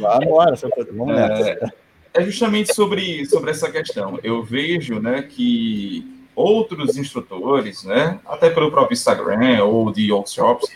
[0.00, 0.56] Vamos embora,
[0.92, 1.50] vamos nessa.
[1.50, 1.83] É,
[2.14, 4.18] é justamente sobre, sobre essa questão.
[4.22, 10.68] Eu vejo né, que outros instrutores, né, até pelo próprio Instagram ou de workshops,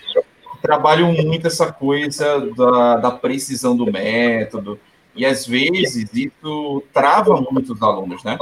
[0.60, 4.78] trabalham muito essa coisa da, da precisão do método,
[5.14, 8.38] e às vezes isso trava muito os alunos, né?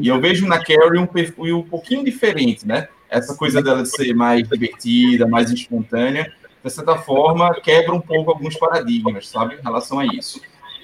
[0.00, 2.88] E eu vejo na Carrie um perfil um pouquinho diferente, né?
[3.08, 6.32] Essa coisa dela de ser mais divertida, mais espontânea,
[6.64, 10.40] de certa forma, quebra um pouco alguns paradigmas, sabe, em relação a isso.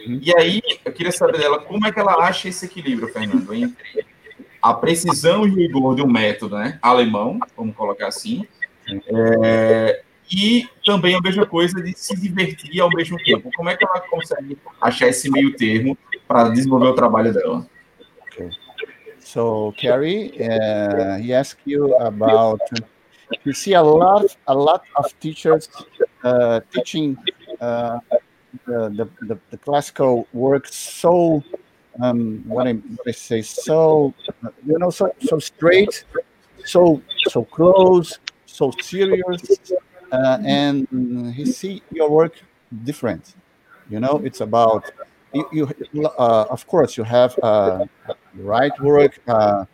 [0.07, 4.05] E aí, eu queria saber dela como é que ela acha esse equilíbrio, Fernando, entre
[4.61, 8.47] a precisão e rigor de um método né, alemão, vamos colocar assim,
[9.07, 13.51] é, e também a mesma coisa de se divertir ao mesmo tempo.
[13.55, 17.67] Como é que ela consegue achar esse meio termo para desenvolver o trabalho dela?
[18.27, 18.49] Okay.
[19.21, 22.61] So, Carrie, uh, he asked you about
[23.45, 25.69] you see a lot, a lot of teachers
[26.25, 27.17] uh, teaching
[27.61, 27.99] uh,
[28.67, 31.43] the, the, the classical work so
[32.01, 34.15] um, what, I, what I say, so
[34.67, 36.05] you know, so so straight,
[36.65, 39.73] so so close, so serious,
[40.11, 40.89] uh, and
[41.35, 42.41] he see your work
[42.85, 43.35] different.
[43.91, 44.91] You know, it's about
[45.35, 45.71] you.
[45.93, 47.85] you uh, of course, you have uh,
[48.37, 49.65] right work, uh,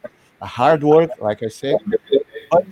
[0.41, 1.79] a hard work, like I said,
[2.51, 2.67] but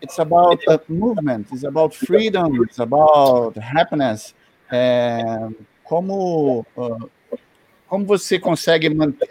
[0.00, 1.48] it's about a movement.
[1.52, 2.62] It's about freedom.
[2.62, 4.34] It's about happiness.
[4.72, 5.54] And
[5.84, 7.08] como uh,
[7.86, 9.28] como você consegue manter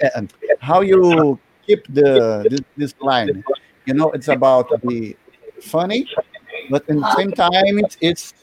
[0.59, 3.43] how you keep the this, this, line
[3.87, 5.17] you know it's about the
[5.63, 6.05] funny
[6.69, 8.33] but in the same time it's it's,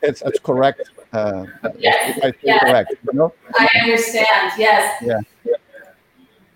[0.00, 0.80] it's, it's correct
[1.12, 1.44] uh,
[1.76, 2.18] yes.
[2.22, 2.60] I yes.
[2.64, 5.20] correct you know I understand yes yeah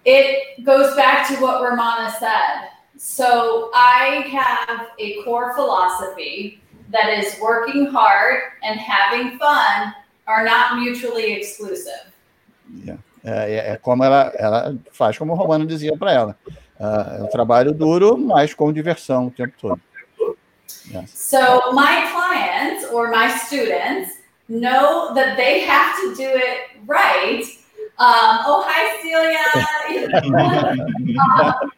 [0.06, 6.61] it goes back to what Ramana said so I have a core philosophy
[6.92, 9.94] that is working hard and having fun
[10.26, 12.12] are not mutually exclusive.
[12.84, 12.98] Yeah.
[13.24, 16.36] É, é, como ela, ela faz, como o Romano dizia para ela.
[16.80, 19.80] Uh, é um trabalho duro, mas com diversão o tempo todo.
[20.90, 21.10] Yes.
[21.10, 27.44] So my clients or my students know that they have to do it right.
[27.98, 29.38] Um, oh, hi, Celia.
[31.62, 31.70] um,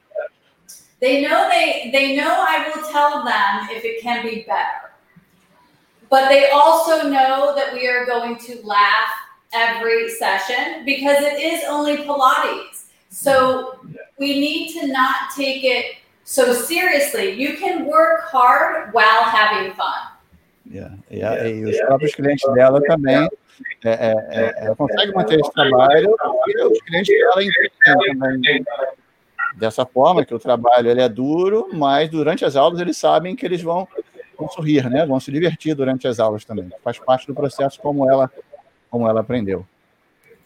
[1.01, 4.94] they know they they know I will tell them if it can be better.
[6.15, 9.11] But they also know that we are going to laugh
[9.53, 12.85] every session because it is only Pilates.
[13.11, 13.81] So
[14.17, 17.33] we need to not take it so seriously.
[17.33, 20.03] You can work hard while having fun.
[20.71, 21.49] Yeah, yeah.
[21.49, 23.29] E os próprios clientes dela também
[23.85, 26.15] é, é, é, ela consegue manter esse trabalho
[26.47, 28.65] e os clientes dela entendem também
[29.57, 33.45] dessa forma que o trabalho ele é duro, mas durante as aulas eles sabem que
[33.45, 33.89] eles vão
[34.39, 35.07] vão sorrir, né?
[35.07, 36.71] Vão se divertir durante as aulas também.
[36.83, 38.31] Faz parte do processo como ela
[38.91, 39.67] como ela aprendeu.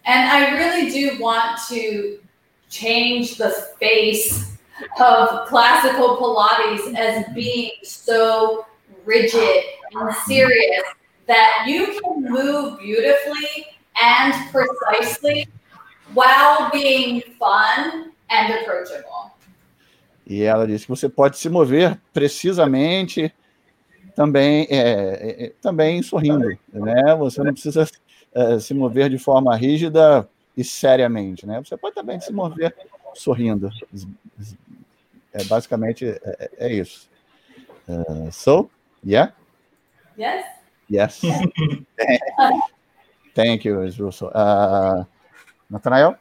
[0.07, 2.18] And I really do want to
[2.70, 4.59] change the face
[4.98, 8.64] of classical Pilates as being so
[9.05, 10.83] rigid and serious
[11.27, 13.66] that you can move beautifully
[14.01, 15.46] and precisely
[16.14, 19.33] while being fun and approachable.
[20.27, 23.35] E ela disse que você pode se mover precisamente
[24.18, 27.14] também, é, é, também sorrindo, né?
[27.20, 27.88] Você não precisa
[28.35, 31.62] é, se mover de forma rígida e seriamente, né?
[31.64, 32.74] Você pode também se mover
[33.14, 33.70] sorrindo.
[35.33, 37.09] É, basicamente é, é isso.
[37.88, 38.68] Uh, so,
[39.07, 39.33] yeah?
[40.18, 40.46] Yes.
[40.90, 41.20] Yes.
[43.37, 44.26] Thank you, Russo.
[44.26, 45.07] Uh,
[45.70, 46.16] Nathanael?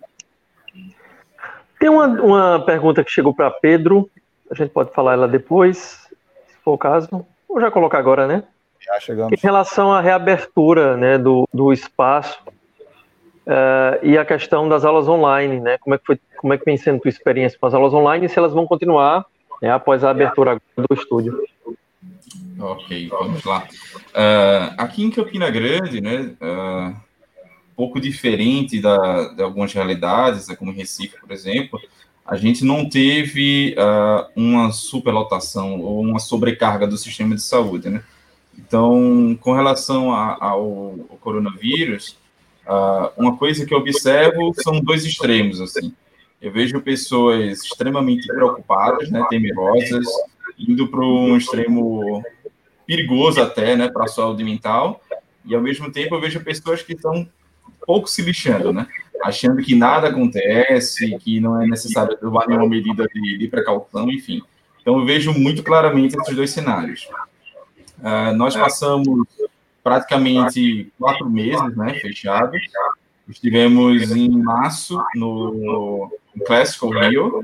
[1.80, 4.08] Tem uma, uma pergunta que chegou para Pedro.
[4.52, 6.08] A gente pode falar ela depois,
[6.48, 7.26] se for o caso.
[7.58, 8.44] Vou já colocar agora, né?
[8.80, 9.34] Já chegamos.
[9.34, 15.60] Em relação à reabertura né, do, do espaço uh, e a questão das aulas online,
[15.60, 15.80] né?
[15.80, 17.96] Como é que, foi, como é que vem sendo a tua experiência com as aulas
[17.96, 19.26] online e se elas vão continuar
[19.60, 21.44] né, após a abertura do estúdio?
[22.60, 23.68] Ok, vamos lá.
[24.10, 26.96] Uh, aqui em Campina Grande, né, uh,
[27.76, 31.82] pouco diferente da, de algumas realidades, né, como Recife, por exemplo,
[32.28, 38.04] a gente não teve uh, uma superlotação ou uma sobrecarga do sistema de saúde, né?
[38.58, 42.18] Então, com relação a, ao, ao, coronavírus,
[42.68, 45.94] uh, uma coisa que eu observo são dois extremos, assim.
[46.42, 50.06] Eu vejo pessoas extremamente preocupadas, né, temerosas,
[50.60, 52.24] indo para um extremo
[52.86, 55.02] perigoso até, né, para a saúde mental,
[55.46, 57.28] e ao mesmo tempo eu vejo pessoas que estão
[57.86, 58.86] pouco se lixando, né,
[59.28, 64.42] achando que nada acontece, que não é necessário tomar nenhuma medida de, de precaução, enfim.
[64.82, 67.08] Então eu vejo muito claramente esses dois cenários.
[68.00, 69.28] Uh, nós passamos
[69.84, 72.62] praticamente quatro meses, né, fechados.
[73.28, 77.44] Estivemos em março no, no Classical Rio,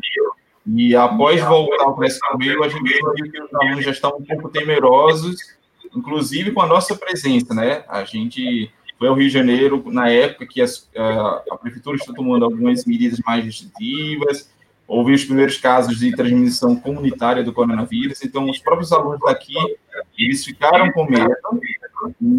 [0.65, 4.23] e após voltar ao Classical Rio, a gente viu que os alunos já estavam um
[4.23, 5.35] pouco temerosos,
[5.93, 7.83] inclusive com a nossa presença, né?
[7.89, 8.71] A gente
[9.03, 12.85] foi ao Rio de Janeiro na época que as, a, a prefeitura está tomando algumas
[12.85, 14.49] medidas mais restritivas,
[14.87, 19.55] houve os primeiros casos de transmissão comunitária do coronavírus, então os próprios alunos daqui,
[20.17, 21.35] eles ficaram com medo,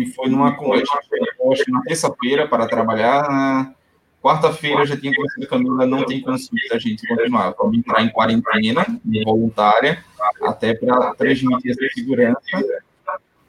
[0.00, 3.74] e foi numa acho na terça-feira para trabalhar, na
[4.22, 8.08] quarta-feira já tinha conhecido a Camila, não tem condições a gente continuar, vamos entrar em
[8.08, 8.86] quarentena
[9.22, 10.02] voluntária,
[10.40, 12.40] até para transmitir essa segurança,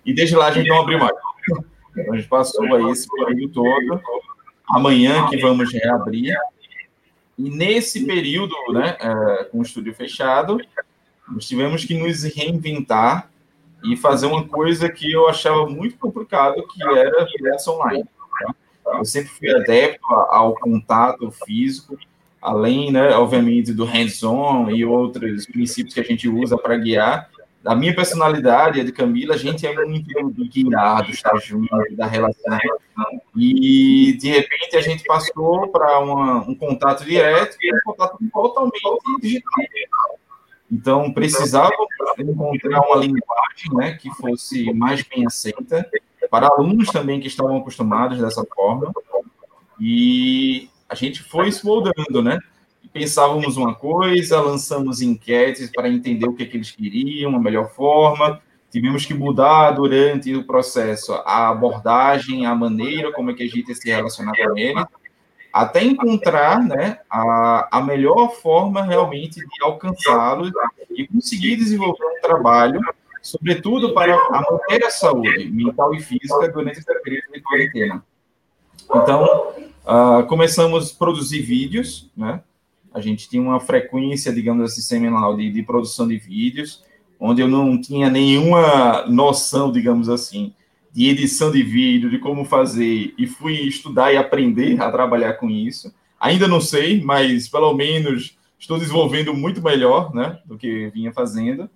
[0.06, 1.15] e desde lá a gente não abriu mais.
[1.98, 4.02] Então, a gente passou aí esse período todo,
[4.70, 6.36] amanhã que vamos reabrir,
[7.38, 10.58] e nesse período, né, é, com o estúdio fechado,
[11.28, 13.30] nós tivemos que nos reinventar
[13.84, 18.06] e fazer uma coisa que eu achava muito complicado, que era criança online.
[18.84, 18.98] Tá?
[18.98, 21.98] Eu sempre fui adepto ao contato físico,
[22.42, 27.30] além, né, obviamente, do hands-on e outros princípios que a gente usa para guiar.
[27.65, 31.67] Da minha personalidade, a de Camila, a gente é muito do guiar, do estar junto,
[31.95, 32.60] da relação.
[33.36, 38.80] E, de repente, a gente passou para um contato direto e um contato totalmente
[39.19, 39.65] digital.
[40.71, 41.73] Então, precisava
[42.19, 45.89] encontrar uma linguagem né, que fosse mais bem aceita
[46.30, 48.93] para alunos também que estavam acostumados dessa forma.
[49.82, 52.38] E a gente foi se moldando, né?
[52.96, 58.42] Pensávamos uma coisa, lançamos enquetes para entender o que, que eles queriam, a melhor forma.
[58.72, 63.76] Tivemos que mudar durante o processo a abordagem, a maneira como é que a gente
[63.76, 64.86] se relacionar com eles
[65.52, 70.52] até encontrar né, a, a melhor forma realmente de alcançá-los
[70.90, 72.80] e conseguir desenvolver um trabalho,
[73.22, 78.06] sobretudo para manter a saúde mental e física durante esse período de quarentena.
[78.96, 79.54] Então,
[79.84, 82.42] uh, começamos a produzir vídeos, né?
[82.96, 86.82] A gente tinha uma frequência, digamos assim, semanal de, de produção de vídeos,
[87.20, 90.54] onde eu não tinha nenhuma noção, digamos assim,
[90.93, 95.50] de edição de vídeo, de como fazer, e fui estudar e aprender a trabalhar com
[95.50, 95.93] isso.
[96.18, 101.70] Ainda não sei, mas pelo menos estou desenvolvendo muito melhor né, do que vinha fazendo.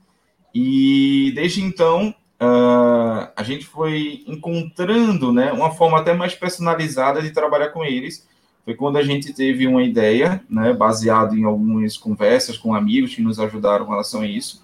[0.55, 7.31] E desde então, uh, a gente foi encontrando né, uma forma até mais personalizada de
[7.31, 8.25] trabalhar com eles.
[8.65, 13.21] Foi quando a gente teve uma ideia, né, baseado em algumas conversas com amigos que
[13.21, 14.63] nos ajudaram em relação a isso,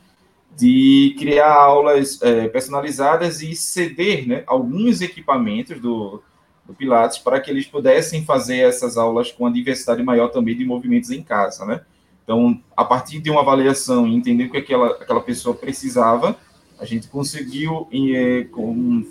[0.56, 6.22] de criar aulas é, personalizadas e ceder né, alguns equipamentos do,
[6.66, 10.66] do Pilates para que eles pudessem fazer essas aulas com a diversidade maior também de
[10.66, 11.82] movimentos em casa, né?
[12.24, 16.36] Então, a partir de uma avaliação e entender o que aquela, aquela pessoa precisava,
[16.80, 18.48] a gente conseguiu é,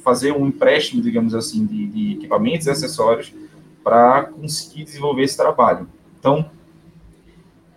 [0.03, 3.33] fazer um empréstimo, digamos assim, de, de equipamentos e acessórios
[3.85, 5.87] para conseguir desenvolver esse trabalho.
[6.19, 6.51] Então,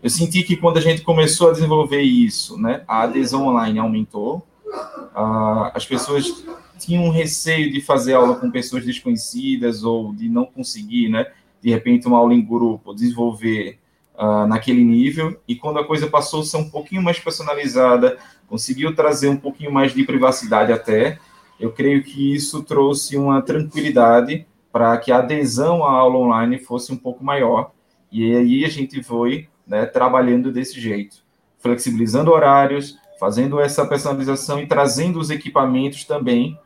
[0.02, 4.48] eu senti que quando a gente começou a desenvolver isso, né, a adesão online aumentou,
[4.66, 6.46] uh, as pessoas
[6.80, 11.26] tinham um receio de fazer aula com pessoas desconhecidas ou de não conseguir, né,
[11.62, 13.80] de repente uma aula em grupo, desenvolver
[14.16, 18.96] uh, naquele nível, e quando a coisa passou a ser um pouquinho mais personalizada, conseguiu
[18.96, 21.20] trazer um pouquinho mais de privacidade até,
[21.60, 26.92] eu creio que isso trouxe uma tranquilidade para que a adesão à aula online fosse
[26.92, 27.72] um pouco maior.
[28.12, 31.24] E aí a gente foi né, trabalhando desse jeito,
[31.60, 36.58] flexibilizando horários, fazendo essa personalização e trazendo os equipamentos também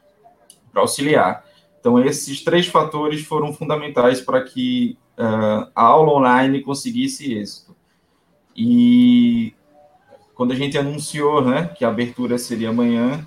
[0.72, 1.46] para auxiliar.
[1.80, 7.76] Então, esses três fatores foram fundamentais para que uh, a aula online conseguisse êxito.
[8.56, 9.54] E
[10.36, 13.26] quando a gente anunciou né, que a abertura seria amanhã,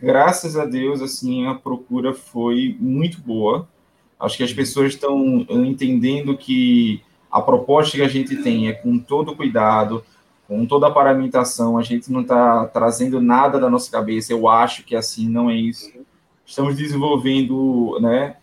[0.00, 3.68] graças a Deus, assim, a procura foi muito boa.
[4.24, 8.98] Acho que as pessoas estão entendendo que a proposta que a gente tem é com
[8.98, 10.04] todo cuidado,
[10.46, 14.32] com toda a paramentação, a gente não está trazendo nada da nossa cabeça.
[14.32, 15.90] Eu acho que assim não é isso.
[16.46, 18.36] Estamos desenvolvendo né,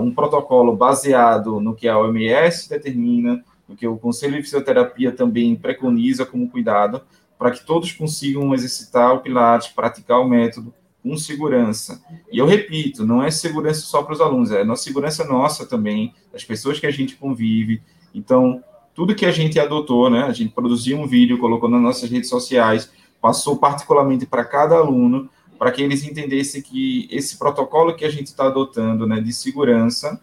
[0.00, 5.56] um protocolo baseado no que a OMS determina, no que o Conselho de Fisioterapia também
[5.56, 7.02] preconiza como cuidado,
[7.38, 10.72] para que todos consigam exercitar o Pilates, praticar o método
[11.08, 12.02] com segurança.
[12.30, 16.12] E eu repito, não é segurança só para os alunos, é nossa segurança nossa também,
[16.30, 17.80] das pessoas que a gente convive.
[18.14, 18.62] Então,
[18.94, 20.24] tudo que a gente adotou, né?
[20.24, 22.92] A gente produziu um vídeo, colocou nas nossas redes sociais,
[23.22, 28.26] passou particularmente para cada aluno, para que eles entendessem que esse protocolo que a gente
[28.26, 30.20] está adotando, né, de segurança,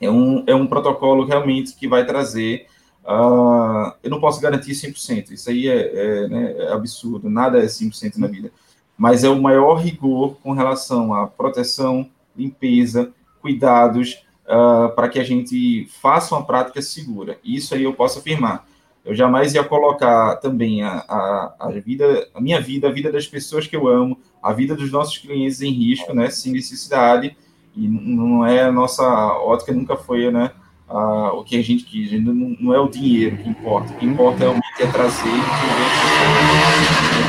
[0.00, 2.66] é um, é um protocolo realmente que vai trazer.
[3.04, 7.66] Uh, eu não posso garantir 100%, isso aí é, é, né, é absurdo, nada é
[7.66, 8.50] 100% na vida,
[8.98, 15.24] mas é o maior rigor com relação à proteção, limpeza, cuidados, uh, para que a
[15.24, 17.38] gente faça uma prática segura.
[17.44, 18.66] Isso aí eu posso afirmar.
[19.04, 23.26] Eu jamais ia colocar também a, a, a, vida, a minha vida, a vida das
[23.26, 27.36] pessoas que eu amo, a vida dos nossos clientes em risco, né, sem necessidade,
[27.76, 30.50] e não é a nossa ótica, nunca foi, né,
[30.88, 34.04] a, o que a gente quis, não, não, é o dinheiro que importa, o que
[34.04, 35.30] importa realmente é trazer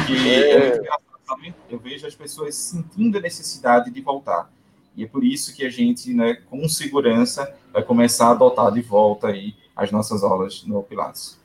[0.06, 0.82] porque é.
[0.84, 1.09] É
[1.70, 4.52] eu vejo as pessoas sentindo a necessidade de voltar,
[4.96, 8.82] e é por isso que a gente, né, com segurança, vai começar a adotar de
[8.82, 11.40] volta aí as nossas aulas no Pilates.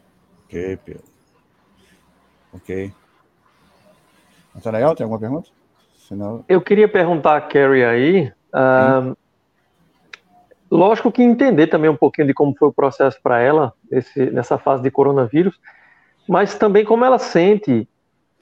[0.44, 1.04] Ok, Pedro.
[2.52, 2.92] Ok.
[4.54, 5.50] Natanael, tem alguma pergunta?
[6.08, 6.44] Senão...
[6.48, 8.32] Eu queria perguntar a Carrie aí.
[8.52, 9.16] Uh,
[10.70, 14.58] lógico que entender também um pouquinho de como foi o processo para ela esse, nessa
[14.58, 15.58] fase de coronavírus,
[16.28, 17.88] mas também como ela sente,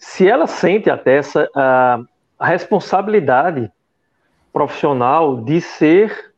[0.02, 2.00] se ela sente até essa a,
[2.36, 3.70] a responsabilidade
[4.52, 6.32] profissional de ser,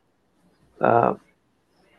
[0.79, 1.19] uh,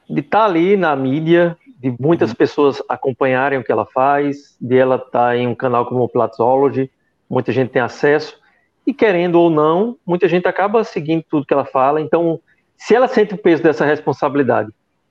[0.08, 2.36] de estar tá ali na mídia, de muitas uhum.
[2.36, 6.08] pessoas acompanharem o que ela faz, de ela estar tá em um canal como o
[6.08, 6.90] Platzology,
[7.28, 8.40] muita gente tem acesso,
[8.86, 12.40] e querendo ou não, muita gente acaba seguindo tudo que ela fala, então,
[12.78, 14.70] se ela sente o peso dessa responsabilidade.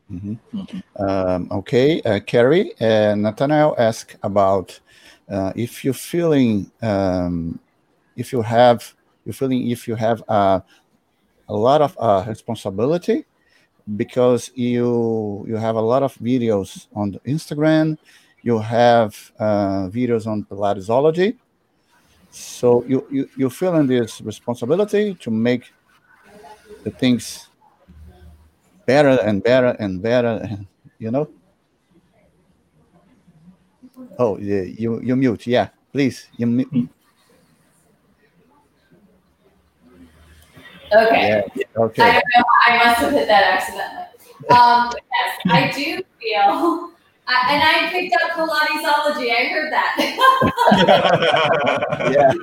[0.09, 0.83] Mm -hmm.
[1.51, 4.81] um, okay, uh, Carrie, uh, Nathaniel asked about
[5.31, 7.59] uh, if you're feeling, um,
[8.17, 8.95] if you have,
[9.25, 10.63] you're feeling if you have a
[11.49, 13.25] a lot of uh, responsibility
[13.97, 17.99] because you you have a lot of videos on Instagram,
[18.43, 21.37] you have uh, videos on Pilatesology.
[22.31, 25.73] So you, you you feeling this responsibility to make
[26.83, 27.49] the things
[28.87, 30.59] better and better and better,
[30.99, 31.29] you know.
[34.19, 36.89] Oh, yeah, you you mute, yeah, please, you mute.
[40.95, 41.43] Okay.
[41.55, 41.65] Yeah.
[41.77, 42.03] Okay.
[42.03, 42.45] I don't know.
[42.67, 44.05] I must have hit that accidentally.
[44.51, 46.91] Um, yes, I do feel.
[47.27, 49.33] I, and I picked up Pilatesology.
[49.33, 49.97] I heard that.
[52.13, 52.35] yeah.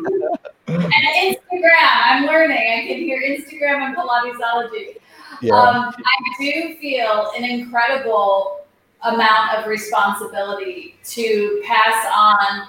[0.68, 2.02] And Instagram.
[2.04, 2.58] I'm learning.
[2.58, 4.98] I can hear Instagram and Pilatesology.
[5.42, 5.54] Yeah.
[5.54, 8.62] Um, I do feel an incredible
[9.04, 12.68] amount of responsibility to pass on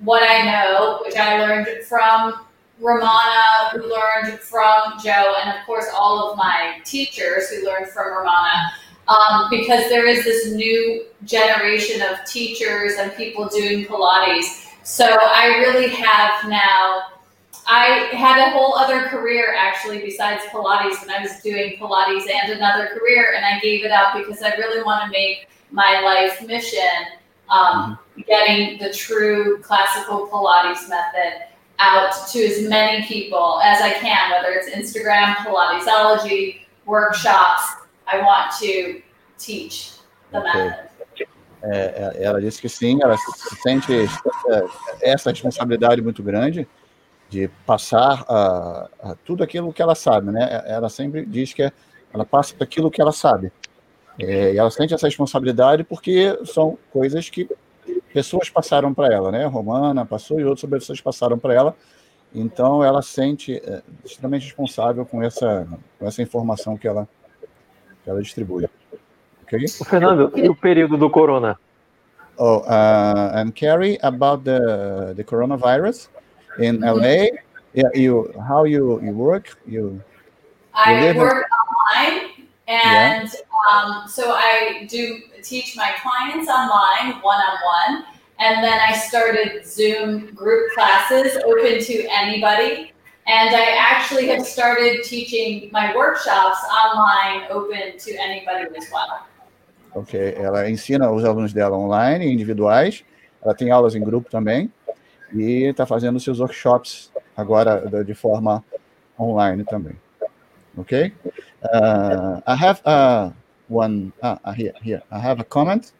[0.00, 2.44] what I know, which I learned from
[2.80, 8.06] Ramana, who learned from Joe, and of course all of my teachers who learned from
[8.06, 8.70] Ramana.
[9.08, 14.66] Um, because there is this new generation of teachers and people doing Pilates.
[14.82, 17.04] So I really have now.
[17.66, 22.52] I had a whole other career actually besides Pilates when I was doing Pilates and
[22.52, 26.40] another career, and I gave it up because I really want to make my life
[26.46, 27.18] mission
[27.50, 28.20] um, mm-hmm.
[28.26, 31.46] getting the true classical Pilates method
[31.78, 37.62] out to as many people as I can, whether it's Instagram, Pilatesology, workshops.
[38.06, 39.02] I want to
[39.38, 39.92] teach
[40.32, 40.64] the okay.
[40.64, 40.88] method.
[41.60, 43.16] É, é, ela disse que sim, ela
[43.62, 43.92] sente
[45.02, 46.68] essa responsabilidade muito grande
[47.28, 50.62] de passar a, a tudo aquilo que ela sabe, né?
[50.66, 51.70] Ela sempre diz que
[52.12, 53.52] ela passa aquilo que ela sabe.
[54.18, 57.48] É, e ela sente essa responsabilidade porque são coisas que
[58.12, 59.46] pessoas passaram para ela, né?
[59.46, 61.76] Romana passou e outras pessoas passaram para ela.
[62.34, 65.66] Então, ela sente é, extremamente responsável com essa,
[65.98, 67.08] com essa informação que ela,
[68.02, 68.68] que ela distribui.
[69.44, 69.66] Okay?
[69.68, 71.58] Fernando, e o período do corona?
[72.40, 76.08] Oh, uh, and Carrie, about the the coronavirus
[76.60, 77.26] in LA.
[77.74, 79.58] Yeah, you how you you work?
[79.66, 80.00] You.
[80.72, 83.47] I work online, and yeah.
[83.70, 88.04] Um, so I do teach my clients online, one on one,
[88.38, 92.92] and then I started Zoom group classes open to anybody.
[93.26, 99.26] And I actually have started teaching my workshops online, open to anybody as well.
[99.94, 103.04] Ok, ela ensina os alunos dela online, individuais,
[103.42, 104.72] ela tem aulas em grupo também,
[105.34, 108.64] e está fazendo seus workshops agora de forma
[109.18, 109.96] online também.
[110.76, 111.12] Ok?
[111.62, 113.32] Uh, I have uh,
[113.68, 115.92] one, ah, uh, here, here, I have a comment.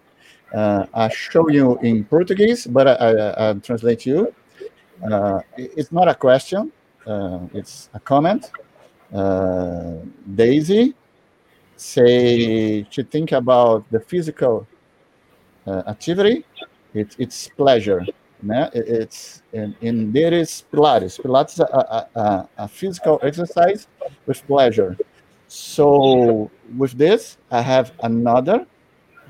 [0.55, 4.35] Uh, I show you in Portuguese, but I, I, I translate you.
[5.05, 6.73] Uh, it's not a question,
[7.07, 8.51] uh, it's a comment.
[9.15, 9.97] Uh,
[10.35, 10.95] Daisy
[11.77, 14.67] say to think about the physical
[15.67, 16.45] uh, activity,
[16.95, 18.05] it, it's pleasure.
[18.45, 18.71] Né?
[18.75, 21.21] It's in, there is Pilates.
[21.21, 23.87] Pilates a, a, a physical exercise
[24.27, 24.97] with pleasure.
[25.49, 28.67] So with this, I have another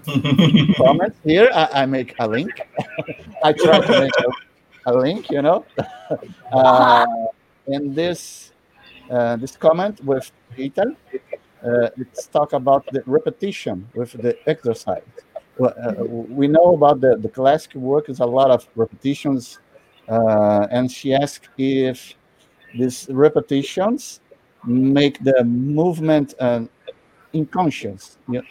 [0.76, 1.48] comment here.
[1.54, 2.50] I, I, make a link.
[3.44, 5.64] I try to make a, a link, you know.
[6.52, 7.06] uh,
[7.66, 8.52] and this
[9.10, 10.94] uh, this comment with Peter
[11.64, 15.02] uh, let's talk about the repetition with the exercise.
[15.60, 19.58] Uh, we know about the, the classic work is a lot of repetitions,
[20.08, 22.14] uh, and she asked if
[22.76, 24.20] these repetitions
[24.64, 26.64] make the movement uh,
[27.34, 28.18] unconscious.
[28.28, 28.42] You,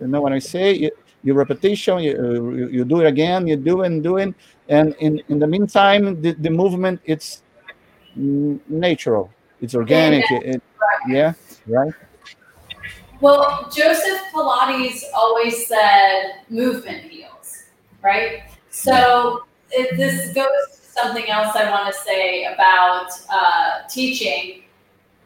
[0.00, 0.74] you know what I say?
[0.74, 0.90] You,
[1.22, 2.12] you repetition, you,
[2.56, 4.34] you, you, do it again, you do and doing,
[4.68, 7.42] and in, in the meantime, the, the movement it's
[8.16, 9.30] natural,
[9.60, 10.24] it's organic.
[10.30, 10.62] Yeah, it,
[11.08, 11.32] yeah
[11.66, 11.92] right.
[13.20, 17.64] Well, Joseph Pilates always said movement heals,
[18.02, 18.44] right?
[18.70, 24.62] So it, this goes to something else I want to say about uh, teaching.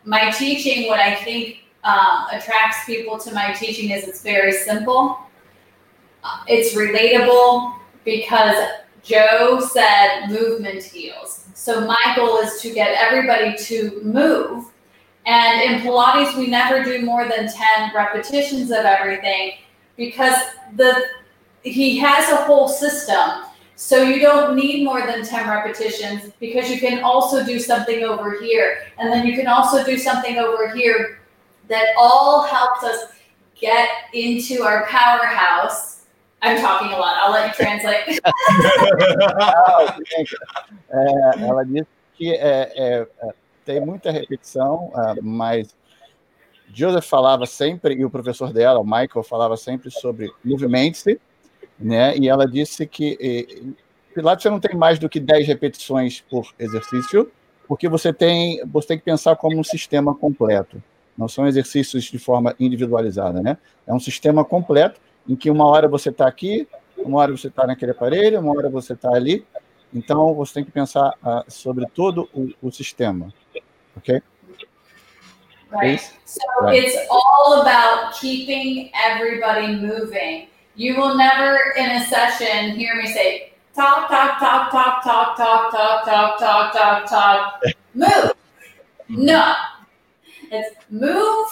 [0.05, 5.19] My teaching, what I think um, attracts people to my teaching is it's very simple.
[6.23, 7.75] Uh, it's relatable
[8.05, 8.57] because
[9.03, 11.47] Joe said movement heals.
[11.55, 14.71] So my goal is to get everybody to move
[15.27, 19.53] and in Pilates, we never do more than 10 repetitions of everything
[19.97, 20.37] because
[20.77, 21.03] the
[21.63, 23.45] he has a whole system.
[23.77, 28.39] So you don't need more than 10 repetitions because you can also do something over
[28.41, 28.79] here.
[28.99, 31.21] And then you can also do something over here
[31.69, 33.07] that all helps us
[33.61, 36.03] get into our powerhouse.
[36.43, 37.17] I'm talking a lot.
[37.23, 38.21] I'll let you translate.
[40.93, 43.07] Ah, ela disse que é, é,
[43.65, 45.75] tem muita repetição, uh, mas
[46.73, 51.21] Joseph falava sempre, e o professor dela, o Michael, falava sempre sobre movimente-se,
[51.79, 52.17] né?
[52.17, 53.75] E ela disse que e,
[54.15, 57.31] Pilates você não tem mais do que 10 repetições por exercício,
[57.67, 60.83] porque você tem, você tem que pensar como um sistema completo.
[61.19, 63.59] Não são exercícios de forma individualizada, né?
[63.87, 67.67] É um sistema completo em que uma hora você está aqui, uma hora você está
[67.67, 69.45] naquele aparelho, uma hora você está ali.
[69.93, 73.33] Então, você tem que pensar uh, sobre todo o, o sistema.
[73.97, 74.21] Okay.
[75.71, 76.01] Right.
[76.25, 76.85] So right.
[76.85, 80.49] it's all about keeping everybody moving.
[80.77, 85.71] You will never in a session hear me say, talk, talk, talk, talk, talk, talk,
[85.71, 87.63] talk, talk, talk, talk, talk,
[87.95, 88.09] move.
[88.11, 89.25] Mm-hmm.
[89.25, 89.55] No.
[90.51, 91.47] It's move,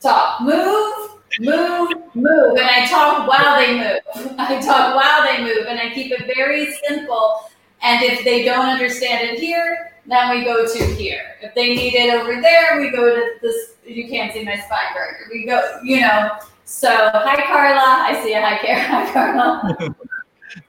[0.00, 2.56] talk, move, move, move.
[2.58, 4.34] And I talk while they move.
[4.38, 5.66] I talk while they move.
[5.66, 7.50] And I keep it very simple.
[7.80, 11.36] And if they don't understand it here, then we go to here.
[11.40, 13.76] If they need it over there, we go to this.
[13.86, 15.28] You can't see my spine burger.
[15.30, 16.38] We go, you know.
[16.72, 18.08] So, hi Carla.
[18.08, 18.56] I see a hi,
[19.12, 19.62] Carla.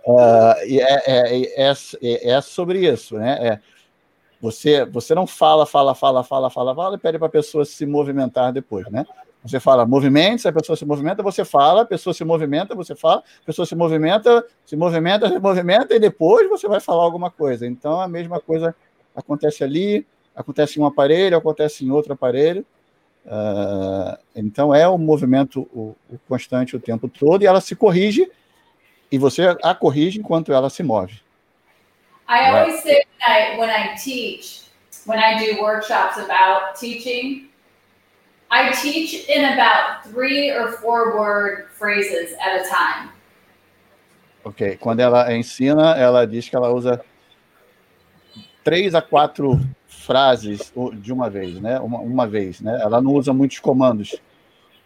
[0.06, 3.38] uh, é, é, é, é, sobre isso, né?
[3.42, 3.60] É,
[4.42, 7.86] você, você não fala, fala, fala, fala, fala, fala e pede para a pessoa se
[7.86, 9.06] movimentar depois, né?
[9.46, 13.24] Você fala movimentos, a pessoa se movimenta, você fala, a pessoa se movimenta, você fala,
[13.42, 17.66] a pessoa se movimenta, se movimenta, se movimenta, e depois você vai falar alguma coisa.
[17.66, 18.76] Então, a mesma coisa
[19.16, 22.66] acontece ali, acontece em um aparelho, acontece em outro aparelho.
[23.26, 28.30] Uh, então é um movimento o, o constante o tempo todo e ela se corrige
[29.10, 31.22] e você a corrige enquanto ela se move.
[32.28, 34.64] I always say when I, when I teach,
[35.06, 37.50] when I do workshops about teaching,
[38.50, 43.10] I teach in about three or four word phrases at a time.
[44.44, 47.04] Ok, quando ela ensina, ela diz que ela usa
[48.64, 49.60] três a quatro
[50.04, 51.80] frases de uma vez, né?
[51.80, 52.80] Uma, uma vez, né?
[52.82, 54.16] Ela não usa muitos comandos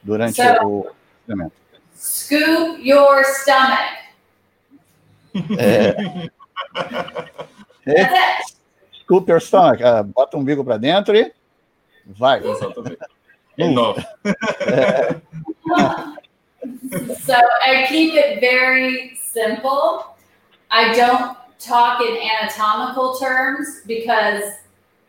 [0.01, 0.88] durante so, o
[1.26, 1.55] treinamento.
[1.95, 3.97] Scoop your stomach.
[5.57, 6.30] É,
[7.91, 8.41] é,
[9.01, 9.82] scoop your stomach.
[9.84, 11.34] Uh, bota o umbigo para dentro e
[12.05, 12.39] vai.
[12.45, 12.99] Exatamente.
[13.57, 13.97] Enough.
[14.61, 15.15] É.
[17.26, 20.15] so I keep it very simple.
[20.70, 24.43] I don't talk in anatomical terms because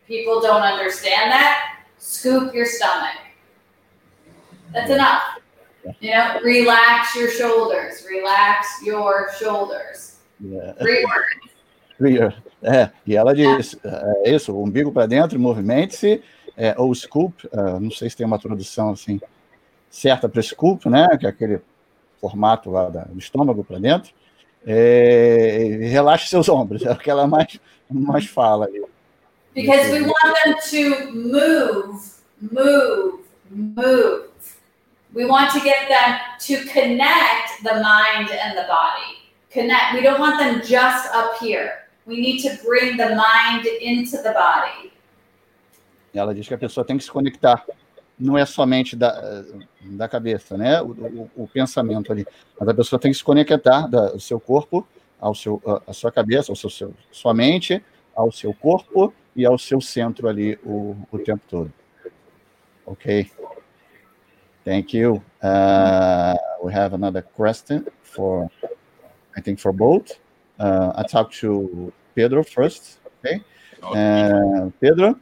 [0.08, 1.76] people don't understand that.
[1.98, 3.20] Scoop your stomach.
[4.72, 5.22] That's enough.
[6.00, 8.04] You know, relax your shoulders.
[8.08, 10.18] Relax your shoulders.
[10.40, 10.72] Yeah.
[10.72, 12.36] Three words.
[12.62, 13.76] É, e ela diz:
[14.24, 16.22] é isso, o umbigo para dentro, movimente-se,
[16.56, 19.20] é, ou scoop, uh, não sei se tem uma tradução assim
[19.90, 21.08] certa para scoop, né?
[21.18, 21.60] Que é aquele
[22.20, 24.12] formato lá do estômago para dentro.
[24.66, 28.82] É, relaxe seus ombros, é o que ela mais, mais fala ali.
[29.58, 31.96] Because we want them to move,
[32.40, 34.28] move, move.
[35.12, 36.10] We want to get them
[36.46, 39.12] to connect the mind and the body.
[39.50, 39.94] Connect.
[39.94, 41.88] We don't want them just up here.
[42.06, 44.92] We need to bring the mind into the body.
[46.14, 47.64] Ela diz que a pessoa tem que se conectar.
[48.16, 49.42] Não é somente da,
[49.82, 50.80] da cabeça, né?
[50.82, 52.24] O, o, o pensamento ali.
[52.58, 54.86] Mas a pessoa tem que se conectar do seu corpo
[55.20, 57.82] ao seu, a sua cabeça, ao seu, seu, sua mente,
[58.14, 61.72] ao seu corpo e ao seu centro ali o, o tempo todo.
[62.84, 63.30] Ok?
[64.64, 65.22] Thank you.
[65.42, 68.50] Uh, we have another question for,
[69.36, 70.18] I think, for both.
[70.58, 72.98] Uh, I talk to Pedro first.
[73.20, 73.42] Okay.
[73.82, 75.18] Uh, Pedro.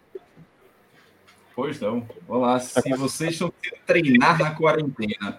[1.55, 2.07] Pois não.
[2.29, 2.59] Olá.
[2.61, 3.53] Se vocês estão
[3.87, 5.39] treinar na quarentena,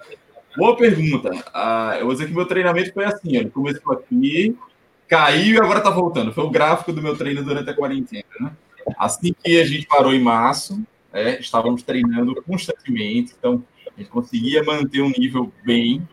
[0.55, 1.29] boa pergunta.
[1.29, 4.57] Uh, eu vou dizer que meu treinamento foi assim: ele começou aqui,
[5.07, 6.33] caiu e agora está voltando.
[6.33, 8.23] Foi o gráfico do meu treino durante a quarentena.
[8.39, 8.51] Né?
[8.97, 10.81] Assim que a gente parou em março,
[11.13, 13.33] é, estávamos treinando constantemente.
[13.37, 13.63] Então,
[13.95, 16.07] a gente conseguia manter um nível bem.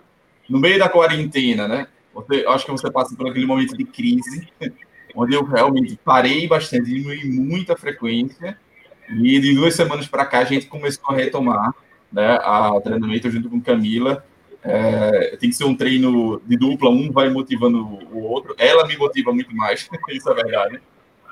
[0.49, 1.87] No meio da quarentena, né?
[2.13, 4.49] Você, acho que você passa por aquele momento de crise,
[5.15, 8.59] onde eu realmente parei bastante, diminui muita frequência.
[9.09, 11.75] E de duas semanas para cá, a gente começou a retomar
[12.11, 14.25] né, a treinamento junto com Camila.
[14.65, 18.55] É, tem que ser um treino de dupla, um vai motivando o outro.
[18.59, 20.81] Ela me motiva muito mais, isso é verdade.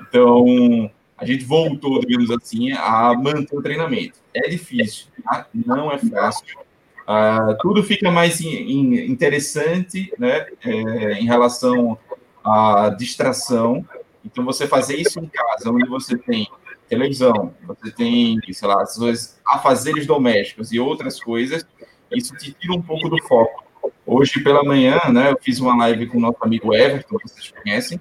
[0.02, 4.18] Então, a gente voltou, digamos assim, a manter o treinamento.
[4.34, 5.46] É difícil, tá?
[5.54, 6.58] não é fácil.
[7.02, 11.98] Uh, tudo fica mais in, in, interessante né, é, em relação
[12.44, 13.84] à distração.
[14.24, 16.48] Então, você fazer isso em casa, onde você tem
[16.88, 18.84] televisão, você tem, sei lá,
[19.46, 21.66] afazeres domésticos e outras coisas,
[22.16, 23.64] isso te tira um pouco do foco.
[24.06, 27.50] Hoje pela manhã, né, eu fiz uma live com o nosso amigo Everton, que vocês
[27.50, 28.00] conhecem,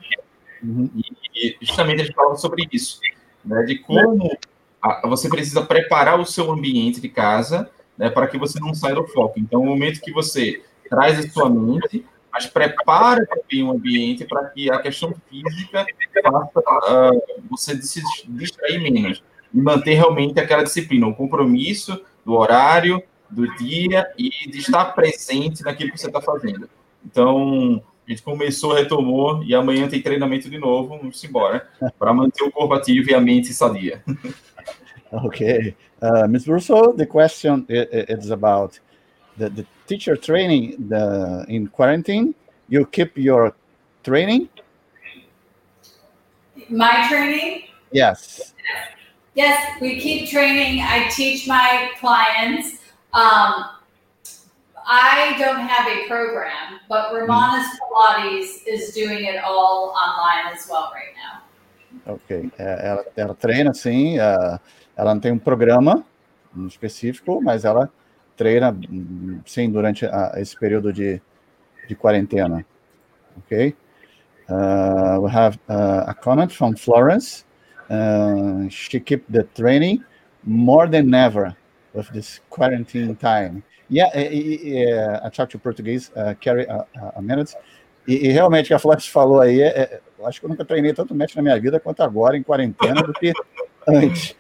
[0.64, 0.90] Uhum.
[1.36, 3.00] E justamente a gente falava sobre isso,
[3.44, 4.38] né, de como
[4.82, 8.96] a, você precisa preparar o seu ambiente de casa né, para que você não saia
[8.96, 9.40] do foco.
[9.40, 14.46] Então, o momento que você traz a sua mente, mas prepara também o ambiente para
[14.50, 15.86] que a questão física
[16.24, 23.04] faça uh, você se distrair menos e manter realmente aquela disciplina, o compromisso do horário,
[23.32, 26.70] do dia e de estar presente naquilo que você está fazendo.
[27.04, 30.98] Então, a gente começou, retomou e amanhã tem treinamento de novo.
[30.98, 31.68] Vamos embora
[31.98, 34.04] para manter o corpo ativo e a mente sadia.
[35.12, 36.48] okay, uh, Ms.
[36.48, 38.80] Russo, the question is about
[39.38, 42.36] the, the teacher training the, in quarantine.
[42.68, 43.54] You keep your
[44.04, 44.50] training?
[46.70, 47.64] My training?
[47.92, 48.54] Yes.
[49.36, 50.82] Yes, we keep training.
[50.82, 52.81] I teach my clients.
[53.14, 53.66] Um,
[54.88, 60.92] I don't have a program, but Romana's Pilates is doing it all online as well
[60.94, 61.42] right now.
[62.08, 66.06] Ok, é, ela, ela treina sim, ela não tem um programa
[66.68, 67.92] específico, mas ela
[68.36, 68.76] treina
[69.46, 71.22] sim durante a, esse período de,
[71.88, 72.66] de quarentena.
[73.38, 73.76] Ok?
[74.50, 77.46] Uh, we have uh, a comment from Florence.
[77.90, 80.04] Uh, she keep the training
[80.44, 81.56] more than ever
[81.94, 83.64] with this quarantine time.
[83.90, 87.56] Yeah, e, e, a talk to português, uh, carry a, uh, uh, a minute.
[88.08, 90.50] E, e, realmente, o que a falou aí, eh, eh, é, é, acho que eu
[90.50, 93.34] nunca treinei tanto match na minha vida quanto agora, em quarentena, do que
[93.88, 94.36] antes.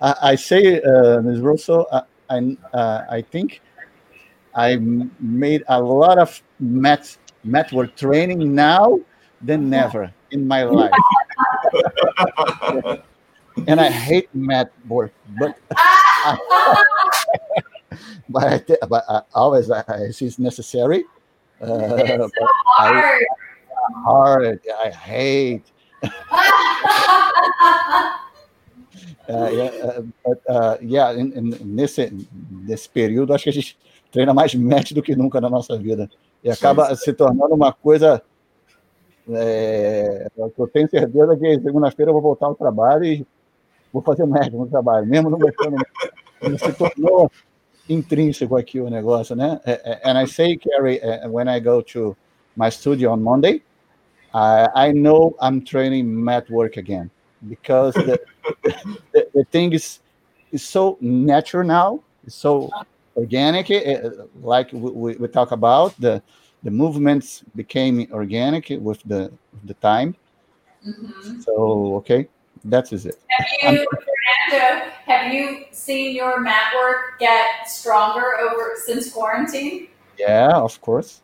[0.00, 1.40] I, I say, uh, Ms.
[1.40, 3.60] Russo, uh, I, uh, I think
[4.54, 4.76] I
[5.18, 9.00] made a lot of mat, mat work training now
[9.40, 10.92] than never in my life.
[13.66, 16.03] and I hate mat work, but ah!
[18.28, 21.04] But I, but I always I, it's necessary.
[21.60, 22.94] Uh, it's so hard.
[22.94, 23.24] I,
[24.04, 24.60] hard.
[24.84, 25.64] I hate.
[29.26, 32.12] Uh, yeah, uh, but, uh, yeah in, in, nesse,
[32.50, 33.78] nesse período, acho que a gente
[34.12, 36.10] treina mais match do que nunca na nossa vida.
[36.42, 38.22] E acaba se tornando uma coisa.
[39.30, 43.26] É, eu tenho certeza que segunda-feira eu vou voltar ao trabalho e
[43.90, 45.76] vou fazer match no trabalho, mesmo não gostando.
[46.58, 47.30] Se tornou
[47.88, 49.60] intrínseco aqui o negócio, né?
[50.04, 52.16] And I say, Carrie, when I go to
[52.56, 53.62] my studio on Monday,
[54.32, 57.10] I, I know I'm training mat work again
[57.48, 58.20] because the,
[59.12, 60.00] the, the, thing is
[60.50, 62.70] is so natural now, it's so
[63.16, 63.70] organic.
[63.70, 66.22] Uh, like we, we talk about the
[66.62, 69.30] the movements became organic with the
[69.64, 70.16] the time.
[70.86, 71.40] Mm-hmm.
[71.40, 72.28] So okay,
[72.64, 73.18] that is it.
[73.60, 79.88] Have you, Fernando, have you seen your mat work get stronger over since quarantine?
[80.18, 81.22] Yeah, of course.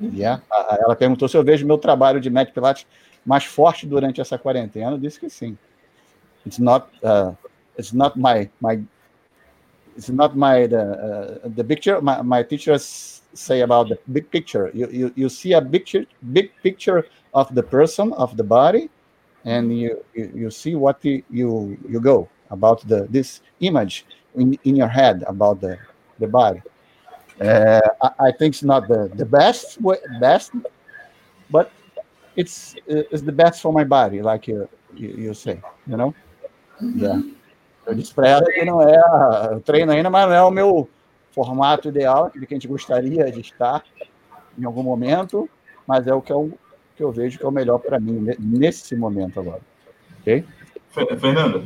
[0.00, 0.40] Yeah.
[0.80, 2.86] Ela perguntou se eu vejo meu trabalho de mat pilates
[3.24, 4.92] mais forte durante essa quarentena.
[4.92, 5.56] Eu disse que sim.
[6.44, 7.34] It's not uh,
[7.76, 8.82] it's not my my
[9.96, 14.70] it's not my the uh, the picture my, my teachers say about the big picture
[14.72, 17.04] you, you you see a picture big picture
[17.34, 18.88] of the person of the body
[19.46, 24.58] and you you, you see what you, you you go about the this image in,
[24.64, 25.78] in your head about the
[26.18, 26.60] the body.
[27.40, 29.78] Uh, I, I, think it's not the the best
[30.20, 30.52] best
[31.50, 31.70] but
[32.34, 36.14] it's it's the best for my body like you you, you say you know?
[36.80, 37.20] Yeah.
[37.86, 39.00] Eu disse para ela que não é
[39.54, 40.88] o treino ainda, mas não é o meu
[41.30, 43.84] formato ideal, de que a gente gostaria de estar
[44.58, 45.48] em algum momento,
[45.86, 46.50] mas é o que eu,
[46.96, 49.60] que eu vejo que é o melhor para mim nesse momento agora.
[50.20, 50.44] Ok?
[51.20, 51.64] Fernando,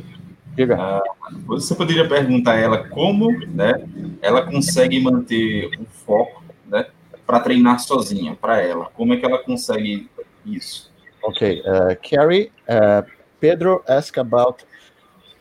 [0.53, 0.75] Diga.
[0.75, 3.73] Uh, você poderia perguntar a ela como né,
[4.21, 6.87] ela consegue manter o foco né,
[7.25, 8.89] para treinar sozinha, para ela.
[8.93, 10.09] Como é que ela consegue
[10.45, 10.91] isso?
[11.23, 11.61] Ok.
[11.61, 13.09] Uh, Carrie, uh,
[13.39, 14.65] Pedro asked about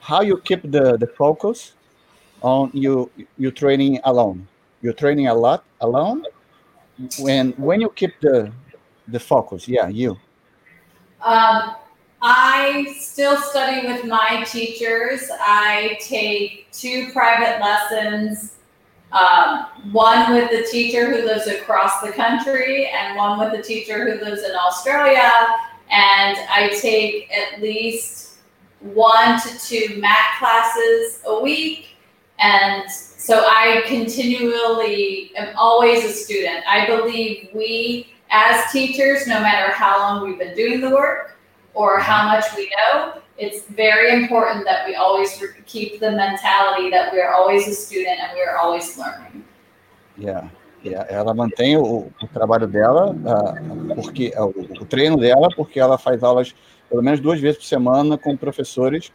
[0.01, 1.75] how you keep the, the focus
[2.43, 4.47] on you you training alone
[4.83, 6.23] you're training a lot alone
[7.19, 8.51] when when you keep the
[9.09, 10.13] the focus yeah you
[11.23, 11.75] um,
[12.23, 18.55] i still study with my teachers i take two private lessons
[19.13, 24.05] um, one with the teacher who lives across the country and one with the teacher
[24.05, 25.31] who lives in australia
[25.91, 28.31] and i take at least
[28.81, 31.97] one to two mat classes a week.
[32.39, 36.65] And so I continually am always a student.
[36.67, 41.37] I believe we, as teachers, no matter how long we've been doing the work
[41.75, 47.13] or how much we know, it's very important that we always keep the mentality that
[47.13, 49.45] we are always a student and we are always learning.
[50.17, 50.49] Yeah.
[50.83, 51.07] Yeah.
[51.11, 56.23] Ela mantém o, o trabalho dela, uh, porque o, o treino dela, porque ela faz
[56.23, 56.55] aulas
[56.89, 59.13] pelo menos duas vezes por semana com professores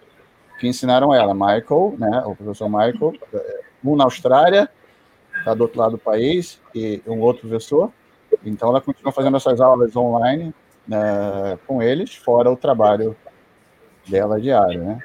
[0.60, 1.34] que ensinaram ela.
[1.34, 3.14] Michael, né, o professor Michael,
[3.84, 4.70] um na Austrália,
[5.38, 7.92] está do outro lado do país, e um outro professor.
[8.44, 10.54] Então, ela continua fazendo essas aulas online
[10.88, 13.16] né, com eles, fora o trabalho
[14.08, 14.84] dela diário.
[14.84, 15.00] Né?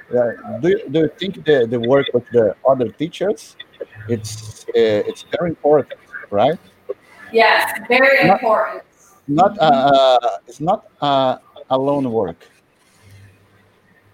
[0.61, 3.57] Do, you, do you think the, the work with the other teachers,
[4.09, 5.99] it's, uh, it's very important,
[6.31, 6.59] right?
[7.33, 8.83] Yes, very not, important.
[9.29, 10.19] Not, uh,
[10.49, 11.39] it's not uh,
[11.71, 12.37] alone work.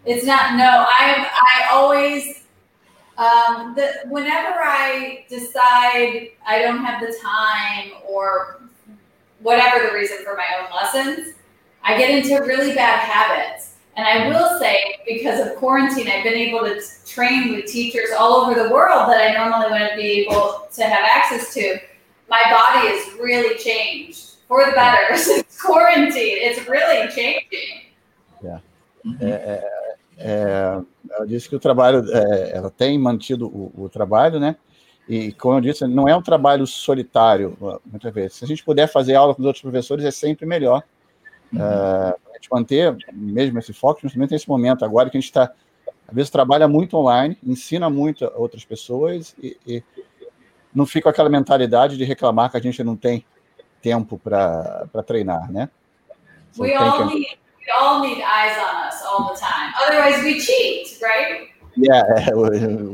[0.05, 0.57] It's not.
[0.57, 2.43] No, I I always.
[3.19, 8.61] Um, the, whenever I decide I don't have the time or
[9.47, 11.35] whatever the reason for my own lessons,
[11.85, 13.75] I get into really bad habits.
[13.97, 18.33] And I will say, because of quarantine, I've been able to train with teachers all
[18.35, 21.79] over the world that I normally wouldn't be able to have access to.
[22.29, 26.39] My body has really changed for the better since quarantine.
[26.41, 27.83] It's really changing.
[28.43, 28.59] Yeah.
[29.07, 29.61] Uh,
[30.19, 30.81] É,
[31.11, 34.57] ela disse que o trabalho, é, ela tem mantido o, o, trabalho, né?
[35.09, 38.39] E, como eu disse, não é um trabalho solitário, muitas vezes.
[38.39, 40.83] Se a gente puder fazer aula com os outros professores, é sempre melhor.
[41.53, 41.61] Uhum.
[41.61, 45.53] É, a gente manter mesmo esse foco, justamente nesse momento agora que a gente está,
[46.09, 49.83] às vezes, trabalha muito online, ensina muito a outras pessoas e, e
[50.75, 53.25] não fica com aquela mentalidade de reclamar que a gente não tem
[53.81, 55.71] tempo para treinar, né?
[56.59, 59.73] We all need We all need eyes on us all the time.
[59.83, 61.46] Otherwise, we cheat, right?
[61.79, 62.33] Yeah,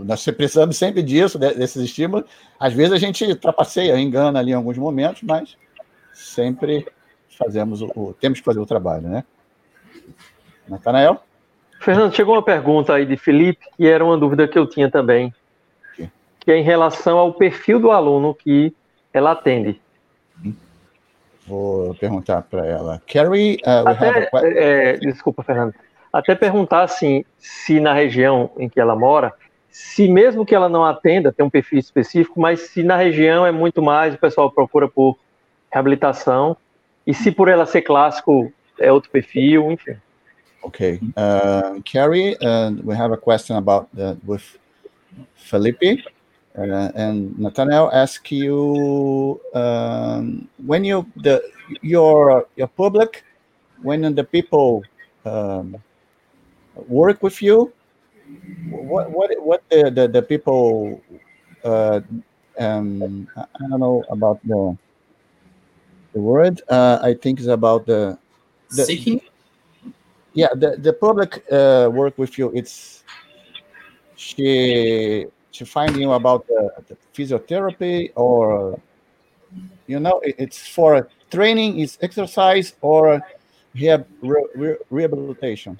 [0.05, 2.29] nós precisamos sempre disso, desses estímulos.
[2.59, 5.57] Às vezes a gente trapaceia, engana ali em alguns momentos, mas
[6.13, 6.87] sempre
[7.39, 9.25] fazemos o, temos que fazer o trabalho, né?
[10.69, 11.21] Natanael?
[11.81, 15.35] Fernando, chegou uma pergunta aí de Felipe, que era uma dúvida que eu tinha também,
[16.41, 18.75] que é em relação ao perfil do aluno que
[19.13, 19.81] ela atende.
[21.47, 23.03] Vou perguntar para ela.
[23.13, 24.41] Carrie, uh, Até, a...
[24.45, 25.75] é, desculpa, Fernando.
[26.13, 29.33] Até perguntar assim, se na região em que ela mora,
[29.71, 33.51] se mesmo que ela não atenda, tem um perfil específico, mas se na região é
[33.51, 35.19] muito mais, o pessoal procura por
[35.73, 36.57] reabilitação,
[37.07, 39.97] e se por ela ser clássico é outro perfil, enfim.
[40.63, 41.01] Okay.
[41.17, 44.59] Uh, Carrie, uh, we have a question about the, with
[45.35, 46.05] Felipe.
[46.57, 51.43] Uh, and Nathaniel ask you um, when you the
[51.81, 53.25] your your public
[53.83, 54.83] when the people
[55.25, 55.83] um,
[56.75, 57.73] work with you?
[58.71, 61.03] What what what the the, the people
[61.65, 62.01] uh,
[62.59, 64.77] um, I don't know about the
[66.13, 66.61] the word.
[66.69, 68.19] Uh, I think is about the,
[68.71, 69.21] the Seeking?
[70.35, 72.53] yeah the the public uh, work with you.
[72.55, 73.05] It's
[74.17, 78.81] she she find you about the, the physiotherapy or
[79.87, 83.21] you know it, it's for training is exercise or
[83.75, 85.77] rehab, re, re, rehabilitation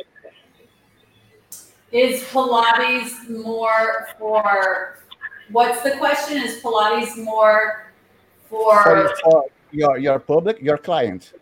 [1.93, 4.99] Is Pilates more for
[5.51, 6.39] what's the question?
[6.39, 7.93] Is Pilates more
[8.49, 11.35] for, for for your your public your client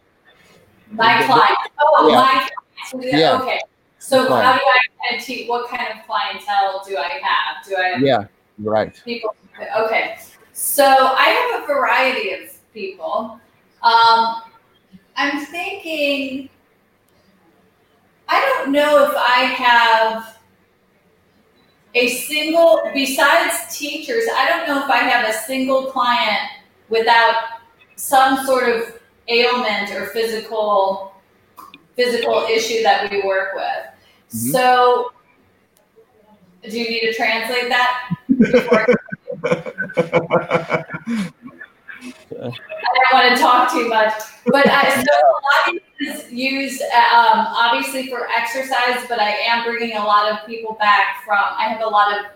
[0.90, 1.58] my client?
[1.78, 2.14] Oh, yeah.
[2.16, 2.48] my
[2.90, 3.14] client.
[3.14, 3.40] Yeah.
[3.40, 3.60] Okay.
[3.98, 4.44] So Client.
[4.44, 5.48] how do I kind of teach?
[5.48, 7.64] What kind of clientele do I have?
[7.66, 8.24] Do I have yeah
[8.58, 9.34] right people?
[9.78, 10.18] Okay.
[10.52, 13.38] So I have a variety of people.
[13.82, 14.42] Um,
[15.16, 16.48] I'm thinking.
[18.28, 20.39] I don't know if I have
[21.94, 26.38] a single besides teachers i don't know if i have a single client
[26.88, 27.34] without
[27.96, 31.12] some sort of ailment or physical
[31.96, 33.86] physical issue that we work with
[34.32, 34.52] Mhm.
[34.52, 35.12] so
[36.62, 38.10] do you need to translate that
[42.32, 42.52] I
[43.10, 44.12] don't want to talk too much,
[44.46, 45.10] but I, so
[45.66, 50.74] Pilates is used um, obviously for exercise, but I am bringing a lot of people
[50.74, 51.38] back from.
[51.38, 52.26] I have a lot of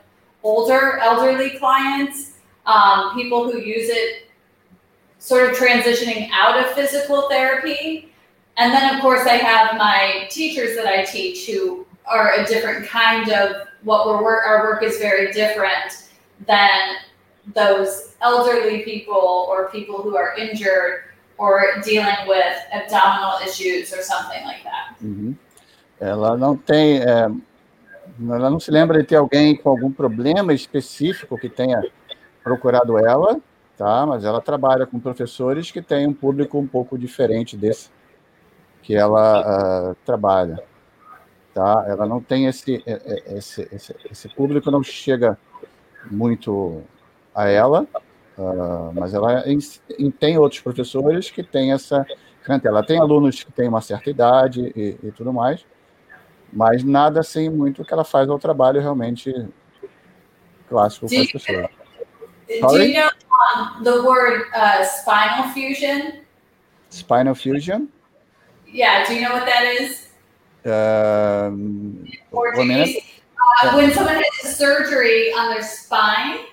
[0.43, 2.33] older, elderly clients,
[2.67, 4.31] um, people who use it,
[5.19, 8.13] sort of transitioning out of physical therapy,
[8.57, 12.87] and then of course I have my teachers that I teach who are a different
[12.87, 14.47] kind of what we're work.
[14.47, 16.09] Our work is very different
[16.47, 16.97] than
[17.53, 21.05] those elderly people or people who are injured
[21.37, 24.97] or dealing with abdominal issues or something like that.
[25.03, 25.37] Uhum.
[26.01, 27.31] Ela não tem, é,
[28.21, 31.83] ela não se lembra de ter alguém com algum problema específico que tenha
[32.43, 33.41] procurado ela,
[33.77, 34.05] tá?
[34.07, 37.91] Mas ela trabalha com professores que têm um público um pouco diferente desse
[38.83, 40.63] que ela ah, trabalha,
[41.55, 41.87] tá?
[41.89, 45.39] Ela não tem esse, é, é, esse, esse, esse público não chega
[46.11, 46.83] muito
[47.35, 47.87] a ela,
[48.39, 49.59] ah, mas ela em-
[49.99, 52.07] em- tem outros professores que têm essa
[52.45, 52.79] clientela.
[52.79, 55.65] Ela tem alunos que têm uma certa idade e, e tudo mais,
[56.53, 59.33] mas nada assim muito que ela faz ao trabalho realmente
[60.69, 61.69] clássico com as pessoas.
[62.47, 63.11] Do you know
[63.57, 66.21] um, the word uh, spinal fusion?
[66.91, 67.89] Spinal fusion.
[68.67, 70.11] Yeah, do you know what that is?
[70.67, 73.03] Um, do minute.
[73.63, 76.47] uh, when someone has a surgery on their spine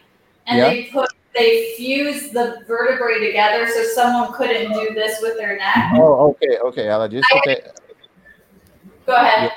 [0.52, 0.70] and Yeah.
[0.70, 5.94] they put they fuse the vertebrae together so someone couldn't do this with their neck.
[5.98, 6.78] Oh, ok, ok.
[6.86, 7.64] Ela disse que tem-
[9.06, 9.52] Go ahead.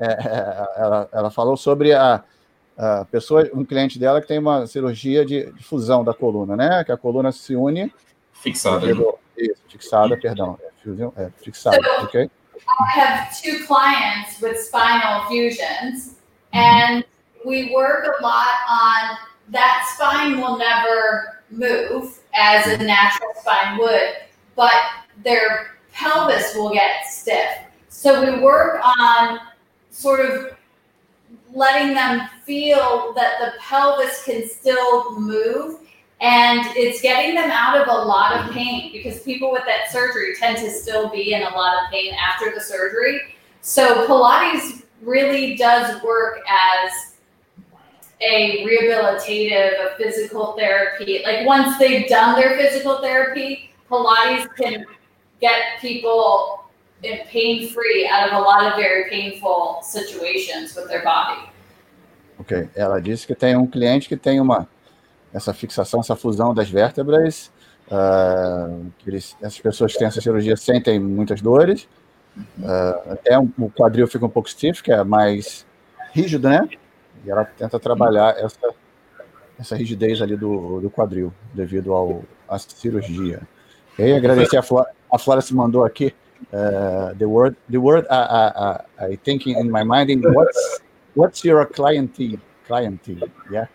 [0.00, 2.24] é, é, ela, ela falou sobre a,
[2.78, 6.82] a pessoa, um cliente dela que tem uma cirurgia de, de fusão da coluna, né?
[6.84, 7.92] Que a coluna se une,
[8.32, 8.80] Fixada.
[8.86, 10.58] devido- isso, fixada, perdão,
[11.18, 12.24] é, é, fixada, ok?
[12.24, 16.16] I have two clients with spinal fusions,
[16.54, 17.04] and
[17.44, 19.18] we work a lot on
[19.50, 24.14] that spine will never move as a natural spine would,
[24.56, 24.72] but
[25.24, 27.50] their pelvis will get stiff.
[27.88, 29.40] So we work on
[29.90, 30.56] sort of
[31.52, 35.80] letting them feel that the pelvis can still move
[36.20, 40.34] and it's getting them out of a lot of pain because people with that surgery
[40.38, 43.20] tend to still be in a lot of pain after the surgery.
[43.62, 47.09] So Pilates really does work as
[48.22, 51.22] a rehabilitative, a physical therapy.
[51.24, 54.84] Like once they've done their physical therapy, Pilates can
[55.40, 56.60] get people
[57.30, 61.48] pain free out of a lot of very painful situations with their body.
[62.38, 62.68] Ok.
[62.76, 64.68] Ela disse que tem um cliente que tem uma
[65.32, 67.50] essa fixação, essa fusão das vértebras,
[68.98, 71.88] que eles, essas pessoas que têm essa cirurgia sentem muitas dores,
[72.64, 75.66] ah, até um- o quadril fica um pouco stiff, que é mais
[76.12, 76.68] rígido, né?
[77.24, 78.74] E ela tenta trabalhar essa,
[79.58, 83.40] essa rigidez ali do, do quadril, devido ao, à cirurgia.
[83.98, 86.14] E aí, agradecer a Flora, a Flora se mandou aqui
[86.52, 90.80] uh, the word the word I, I, I think in my mind in what's
[91.14, 93.68] what's your clientele clientele yeah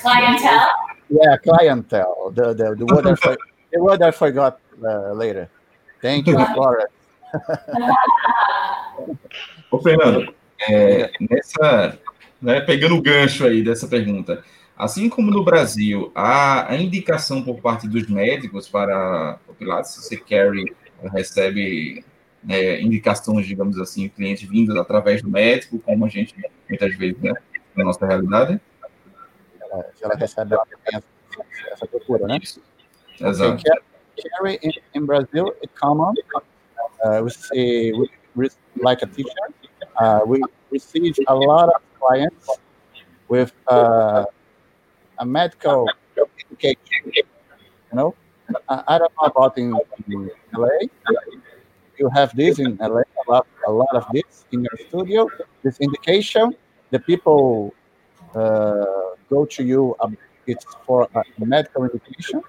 [0.00, 0.68] Clientele.
[1.10, 3.36] yeah clientele the the, the word I, for-
[3.72, 5.48] the word I forgot uh, later
[6.00, 6.88] thank you Flora
[9.70, 10.34] Ô, Fernando,
[10.68, 11.98] é, nessa,
[12.42, 14.42] né, pegando o gancho aí dessa pergunta,
[14.76, 20.16] assim como no Brasil, há a indicação por parte dos médicos para o Pilates, você
[20.16, 20.74] Carrie
[21.14, 22.04] recebe
[22.42, 26.34] né, indicações, digamos assim, clientes vindos através do médico, como a gente
[26.68, 27.32] muitas vezes, né,
[27.76, 28.60] na nossa realidade.
[29.60, 32.60] ela, ela recebe essa, procura né Isso.
[33.20, 33.62] Exato.
[34.38, 34.58] Carry
[34.94, 36.14] in, Brazil, it's common.
[37.02, 37.92] Uh, we see,
[38.34, 39.32] we, like a teacher,
[39.98, 40.40] uh, we
[40.70, 42.50] receive a lot of clients
[43.28, 44.24] with uh,
[45.18, 45.86] a medical
[46.16, 47.02] education.
[47.90, 48.14] You know,
[48.68, 49.74] I, don't know about in,
[50.08, 50.68] in LA.
[51.98, 55.28] You have this in LA, a lot, a lot of this in your studio.
[55.62, 56.54] This indication,
[56.90, 57.74] the people
[58.34, 58.84] uh,
[59.30, 59.94] go to you.
[60.00, 62.42] Um, it's for a medical indication.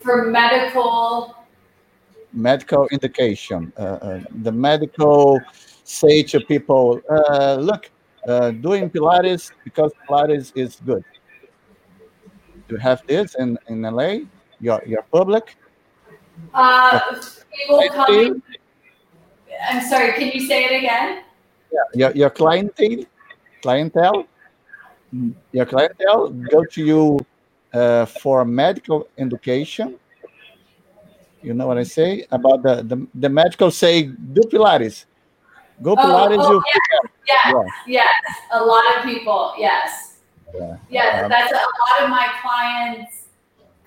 [0.00, 1.36] For medical.
[2.32, 3.72] medical indication.
[3.76, 5.40] Uh, uh, the medical
[5.84, 7.90] say to people, uh, look,
[8.28, 11.04] uh, doing Pilates because Pilates is good.
[12.68, 14.28] You have this in, in LA,
[14.60, 15.56] your, your public.
[16.52, 17.00] Uh,
[17.56, 18.42] people coming.
[19.70, 20.12] I'm sorry.
[20.12, 21.24] Can you say it again?
[21.72, 23.04] Yeah, your, your clientele,
[23.62, 24.26] clientele,
[25.52, 27.18] your clientele go to you
[27.72, 29.98] uh, for medical education.
[31.42, 35.06] You know what I say about the, the, the medical say, do Pilates.
[35.80, 36.62] Go Pilates, oh, you
[37.28, 37.52] yes,
[37.86, 38.02] Yeah.
[38.02, 38.36] yes.
[38.52, 39.52] A lot of people.
[39.58, 40.20] Yes.
[40.54, 40.76] Yeah.
[40.90, 43.28] Yes, Um, that's a lot of my clients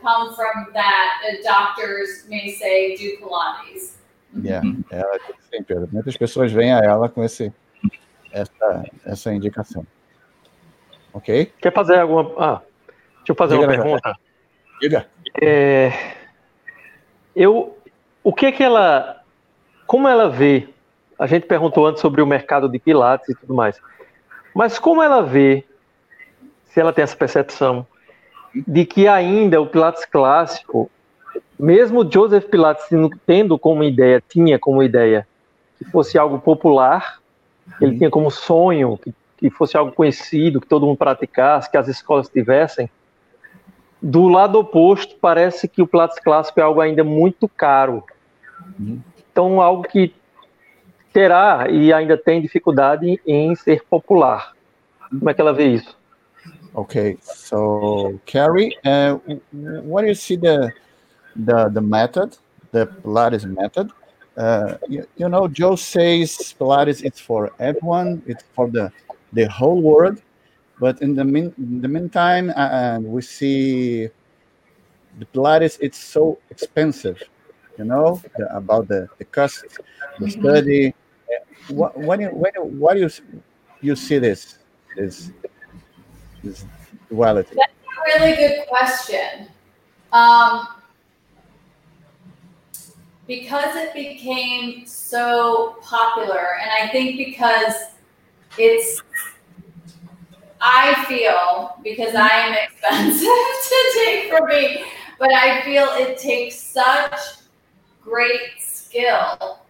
[0.02, 1.20] come from that.
[1.26, 3.98] The doctors may say do Pilates.
[4.44, 4.62] Yeah,
[4.92, 5.20] ela
[5.50, 5.90] sim, Pedro.
[5.92, 7.52] Muitas pessoas vêm a ela com esse,
[8.32, 9.86] essa, essa indicação.
[11.14, 11.52] Ok?
[11.60, 12.32] Quer fazer alguma.
[12.38, 12.62] Ah,
[13.18, 14.16] deixa eu fazer Diga, uma pergunta.
[14.80, 15.10] Diga.
[15.42, 16.16] É,
[17.36, 17.78] eu,
[18.24, 19.22] o que que ela,
[19.86, 20.70] como ela vê?
[21.22, 23.80] A gente perguntou antes sobre o mercado de pilates e tudo mais,
[24.56, 25.64] mas como ela vê,
[26.66, 27.86] se ela tem essa percepção
[28.68, 30.90] de que ainda o pilates clássico,
[31.60, 32.88] mesmo Joseph Pilates
[33.24, 35.28] tendo como ideia, tinha como ideia
[35.78, 37.20] que fosse algo popular,
[37.80, 41.88] ele tinha como sonho que, que fosse algo conhecido, que todo mundo praticasse, que as
[41.88, 42.90] escolas tivessem.
[44.02, 48.04] Do lado oposto, parece que o Pilates clássico é algo ainda muito caro.
[49.32, 50.12] Então, algo que
[51.14, 54.54] terá e ainda tem dificuldade em ser popular.
[55.10, 55.98] Como é que ela vê isso?
[56.74, 59.20] Okay, so Carrie, uh,
[59.84, 60.72] what do you see the
[61.36, 62.38] the the method,
[62.72, 63.92] the Pilates method?
[64.38, 68.90] Uh, you, you know, Joe says Pilates it's for everyone, it's for the
[69.34, 70.22] the whole world,
[70.80, 74.08] but in the mean in the meantime, uh, we see
[75.20, 77.22] the Pilates it's so expensive,
[77.78, 79.66] you know, the, about the the cost,
[80.20, 80.96] the study.
[81.70, 82.30] When when you,
[82.94, 83.10] do you
[83.82, 84.58] you see this
[84.96, 85.32] this
[86.44, 86.66] this
[87.10, 87.56] duality?
[87.56, 89.48] That's a really good question.
[90.12, 90.68] Um,
[93.28, 97.76] because it became so popular, and I think because
[98.58, 99.02] it's,
[100.60, 103.22] I feel, because I am expensive
[103.70, 104.84] to take for me,
[105.18, 107.20] but I feel it takes such
[108.02, 109.61] great skill.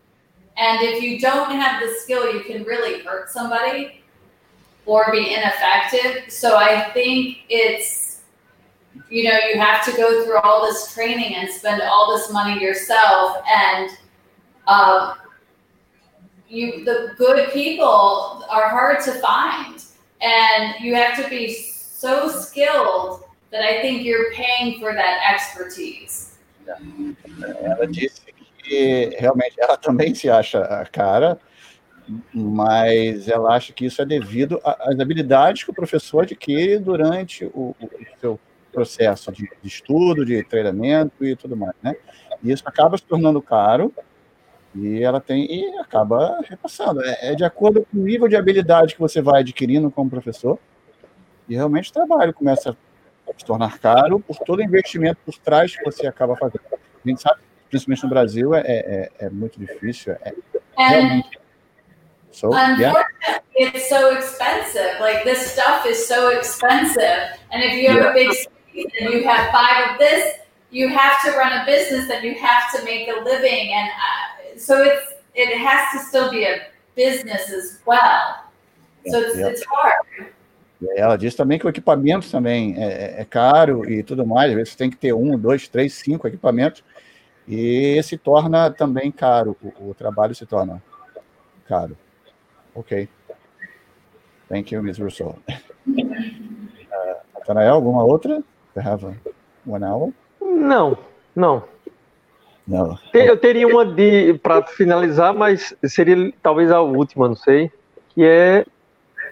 [0.61, 4.03] And if you don't have the skill, you can really hurt somebody
[4.85, 6.31] or be ineffective.
[6.31, 8.21] So I think it's,
[9.09, 12.61] you know, you have to go through all this training and spend all this money
[12.61, 13.37] yourself.
[13.51, 13.89] And
[14.67, 15.15] um,
[16.47, 19.83] you, the good people are hard to find.
[20.21, 26.37] And you have to be so skilled that I think you're paying for that expertise.
[27.87, 28.21] Disse
[29.17, 31.37] realmente ela também se acha cara,
[32.33, 37.75] mas ela acha que isso é devido às habilidades que o professor adquire durante o,
[37.79, 37.89] o
[38.19, 38.39] seu
[38.71, 41.95] processo de, de estudo, de treinamento e tudo mais, né?
[42.43, 43.93] E isso acaba se tornando caro
[44.73, 47.03] e ela tem e acaba repassando.
[47.03, 50.57] É, é de acordo com o nível de habilidade que você vai adquirindo como professor
[51.47, 55.75] e realmente o trabalho começa a se tornar caro por todo o investimento por trás
[55.75, 56.61] que você acaba fazendo.
[56.73, 57.41] A gente sabe,
[57.71, 60.13] principalmente no Brasil, é, é, é muito difícil.
[60.21, 60.33] É,
[60.77, 61.39] And realmente.
[62.31, 62.93] So, yeah.
[63.55, 64.99] It's so expensive.
[64.99, 67.37] Like this stuff is so expensive.
[67.51, 68.29] And if you have a big
[68.99, 70.35] and you have five of this,
[70.71, 73.73] you have to run a business and you have to make a living.
[73.73, 75.05] And uh, so it's
[75.35, 76.61] it has to still be a
[76.95, 78.45] business as well.
[79.09, 79.49] So it's, Yeah.
[79.49, 80.31] it's hard.
[80.95, 84.49] Ela diz também que o equipamento também é, é caro e tudo mais.
[84.49, 86.83] Às vezes você tem que ter um, dois, três, cinco equipamentos
[87.51, 89.57] e se torna também caro.
[89.61, 90.81] O, o trabalho se torna
[91.67, 91.97] caro.
[92.73, 93.09] Ok.
[94.47, 95.01] Thank you, Ms.
[95.01, 95.25] Russo.
[95.25, 95.35] Uh,
[97.35, 98.41] Natanael, alguma outra?
[98.75, 99.05] We have
[99.65, 100.13] one hour?
[100.39, 100.97] Não,
[101.35, 101.63] não.
[102.65, 102.97] Não.
[103.13, 107.69] Eu teria uma de para finalizar, mas seria talvez a última, não sei,
[108.09, 108.65] que é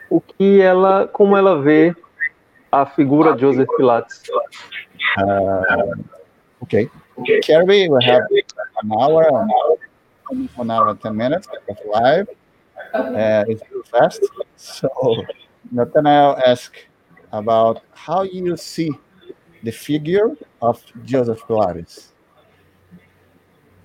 [0.09, 1.95] o que ela, como ela vê
[2.69, 4.23] a figura de Joseph Pilates.
[6.61, 6.89] Okay.
[7.43, 8.23] Carrie, we have
[8.81, 9.77] an hour, an hour,
[10.55, 12.27] one hour and 10 minutes of live.
[12.93, 14.25] Uh, it's too fast.
[14.55, 14.89] So,
[15.71, 16.85] Nathanael asked
[17.31, 18.91] about how you see
[19.63, 22.09] the figure of Joseph Pilates.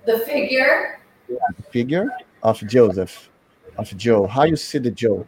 [0.05, 0.99] The figure.
[1.27, 2.09] The figure
[2.43, 3.29] of Joseph,
[3.77, 4.27] of Joe.
[4.27, 5.27] How you see the Joe?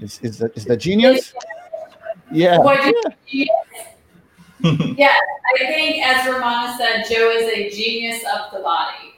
[0.00, 1.34] Is, is, the, is the genius?
[2.30, 2.58] Yeah.
[2.58, 3.46] What do
[4.96, 5.14] yeah,
[5.56, 9.14] I think as Ramona said, Joe is a genius of the body.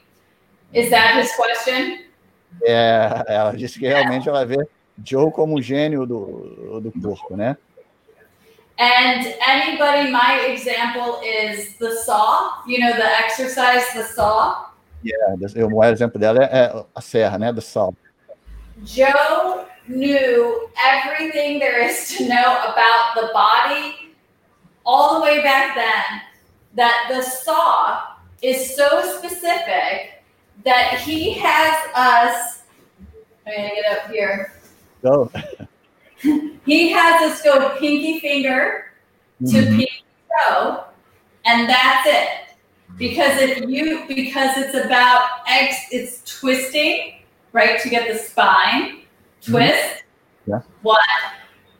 [0.73, 2.05] Is that his question?
[2.63, 4.57] É, ela disse que realmente ela vê
[5.03, 7.57] Joe como um gênio do, do corpo, né?
[8.77, 12.63] And anybody, my example is the saw.
[12.67, 14.71] You know, the exercise, the saw.
[15.03, 17.51] É, o exemplo dela é, a serra, né?
[17.51, 17.95] Do sol.
[18.83, 24.00] Joe knew everything there is to know about the body
[24.85, 26.21] all the way back then.
[26.73, 30.23] That the saw is so specific
[30.63, 32.63] that he has us.
[33.45, 34.53] I'm gonna get up here.
[35.03, 35.29] Então,
[36.65, 38.85] He has us go pinky finger
[39.47, 40.03] to uhum, pinky
[40.43, 40.83] toe,
[41.45, 42.55] and that's it.
[42.97, 47.21] Because if you, because it's about X, it's twisting,
[47.51, 49.01] right, to get the spine,
[49.41, 49.51] mm-hmm.
[49.51, 50.03] twist.
[50.45, 50.61] Yeah.
[50.83, 50.97] One.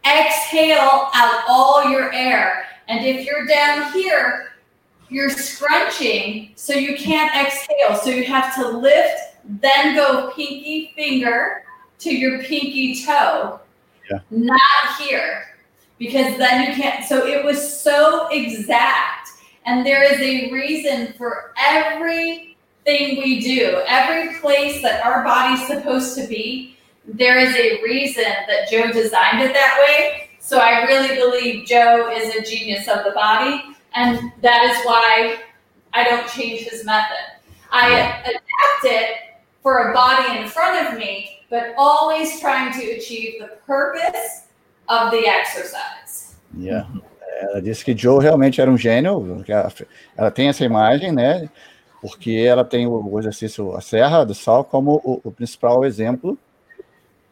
[0.04, 2.66] Exhale out all your air.
[2.92, 4.52] And if you're down here,
[5.08, 7.96] you're scrunching, so you can't exhale.
[7.96, 11.64] So you have to lift, then go pinky finger
[12.00, 13.62] to your pinky toe.
[14.10, 14.20] Yeah.
[14.30, 15.56] Not here
[16.00, 17.06] because then you can't.
[17.06, 19.30] So it was so exact.
[19.66, 26.18] And there is a reason for everything we do, every place that our body's supposed
[26.18, 26.76] to be.
[27.06, 30.31] There is a reason that Joe designed it that way.
[30.42, 33.64] So I really believe Joe is a genius of the body.
[33.94, 35.38] And that is why
[35.94, 37.26] I don't change his method.
[37.72, 39.18] I adapt it
[39.62, 44.48] for a body in front of me, but always trying to achieve the purpose
[44.90, 46.36] of the exercise.
[46.58, 46.86] yeah.
[47.42, 49.44] Ela disse que Joe realmente era um gênio.
[49.48, 49.74] Ela,
[50.18, 51.50] ela tem essa imagem, né?
[52.02, 56.38] Porque ela tem o exercício, a serra do sal, como o, o principal exemplo,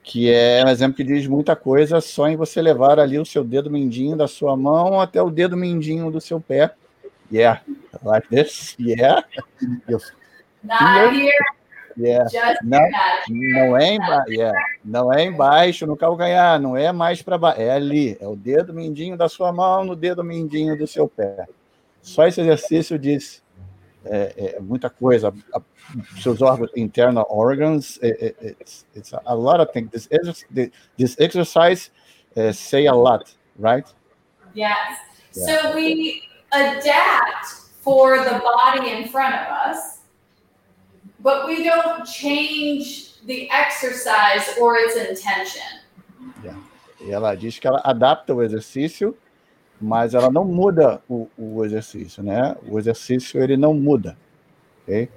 [0.04, 3.44] que é um exemplo que diz muita coisa só em você levar ali o seu
[3.44, 6.74] dedo mindinho da sua mão até o dedo mindinho do seu pé.
[7.32, 7.62] Yeah,
[8.04, 8.76] like this.
[8.80, 9.24] Yeah,
[10.64, 11.32] Not here,
[11.96, 12.24] yeah.
[12.24, 12.34] just
[12.70, 13.30] that.
[13.30, 14.60] Não é, emba yeah.
[14.84, 18.74] não é embaixo no calcanhar, não é mais para baixo, é ali, é o dedo
[18.74, 21.46] mindinho da sua mão no dedo mindinho do seu pé.
[22.02, 23.44] Só esse exercício diz
[24.06, 25.34] é, é muita coisa.
[25.54, 25.62] A-
[26.22, 29.90] seus órgãos internal organs, é, é, it's, it's a lot of things.
[29.92, 31.92] This, exer- this exercise
[32.38, 33.88] uh, say a lot, right?
[34.54, 35.00] Yes.
[35.32, 36.22] So we
[36.52, 37.48] adapt
[37.82, 40.00] for the body in front of us,
[41.20, 45.82] but we don't change the exercise or its intention.
[47.02, 49.18] E ela diz que ela adapta o exercício,
[49.80, 52.56] mas ela não muda o, o exercício, né?
[52.68, 54.18] O exercício ele não muda,
[54.84, 55.10] ok?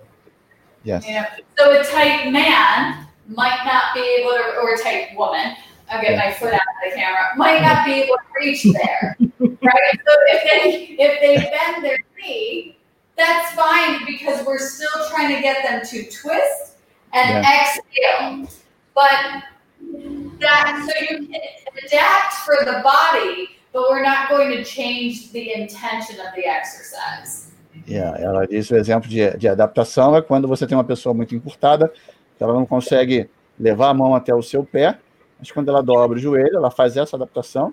[0.84, 1.04] Yes.
[1.06, 1.24] Know,
[1.58, 5.56] so a tight man might not be able to, or a tight woman.
[5.88, 7.36] I'll get my foot out of the camera.
[7.36, 10.00] Might not be able to reach there, right?
[10.06, 12.78] So if they if they bend their knee,
[13.16, 16.76] that's fine because we're still trying to get them to twist
[17.12, 18.48] and exhale.
[18.94, 19.44] But
[20.40, 21.40] that so you can
[21.84, 27.50] adapt for the body, but we're not going to change the intention of the exercise.
[27.88, 31.34] Yeah, ela diz o exemplo de, de adaptação é quando você tem uma pessoa muito
[31.34, 31.90] encurtada,
[32.38, 33.28] ela não consegue
[33.58, 34.98] levar a mão até o seu pé,
[35.38, 37.72] mas quando ela dobra o joelho, ela faz essa adaptação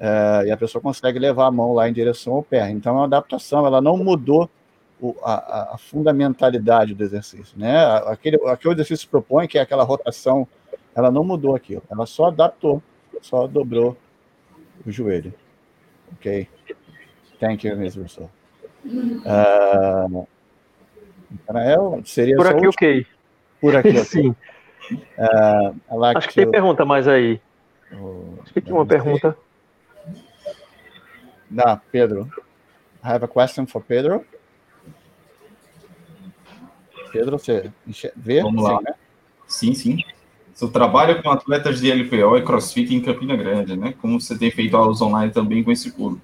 [0.00, 2.68] eh, e a pessoa consegue levar a mão lá em direção ao pé.
[2.70, 4.48] Então é uma adaptação, ela não mudou
[5.00, 7.84] o- a- a fundamentalidade do exercício, né?
[8.06, 10.46] Aquele, aquele exercício propõe que é aquela rotação,
[10.94, 12.82] ela não mudou aquilo, ela só adaptou,
[13.22, 13.96] só dobrou
[14.86, 15.32] o joelho.
[16.12, 16.48] Ok.
[17.38, 18.20] Thank you, Ms.
[19.26, 20.06] Ah,
[21.48, 23.06] Israel, seria Por aqui, ok.
[23.60, 23.98] Por aqui.
[24.04, 24.34] Sim.
[24.90, 26.40] Uh, like Acho que to...
[26.40, 27.40] tem pergunta mais aí.
[27.92, 29.36] Oh, Acho que tem uma pergunta.
[31.50, 32.30] Não, Pedro.
[33.02, 34.24] I have a question for Pedro.
[37.12, 37.72] Pedro, você
[38.16, 38.42] vê?
[38.42, 38.80] Vamos lá.
[39.46, 39.98] Sim, sim.
[40.60, 43.94] Seu trabalho com atletas de LPO e CrossFit em Campina Grande, né?
[43.98, 46.22] Como você tem feito aulas online também com esse público.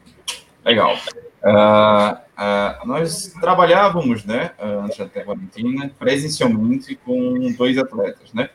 [0.62, 0.94] Legal.
[1.42, 8.50] Uh, uh, nós trabalhávamos, né, antes da quarentena, presencialmente com dois atletas, né?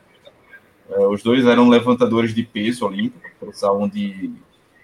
[0.88, 4.30] Uh, os dois eram levantadores de peso olímpico, precisavam de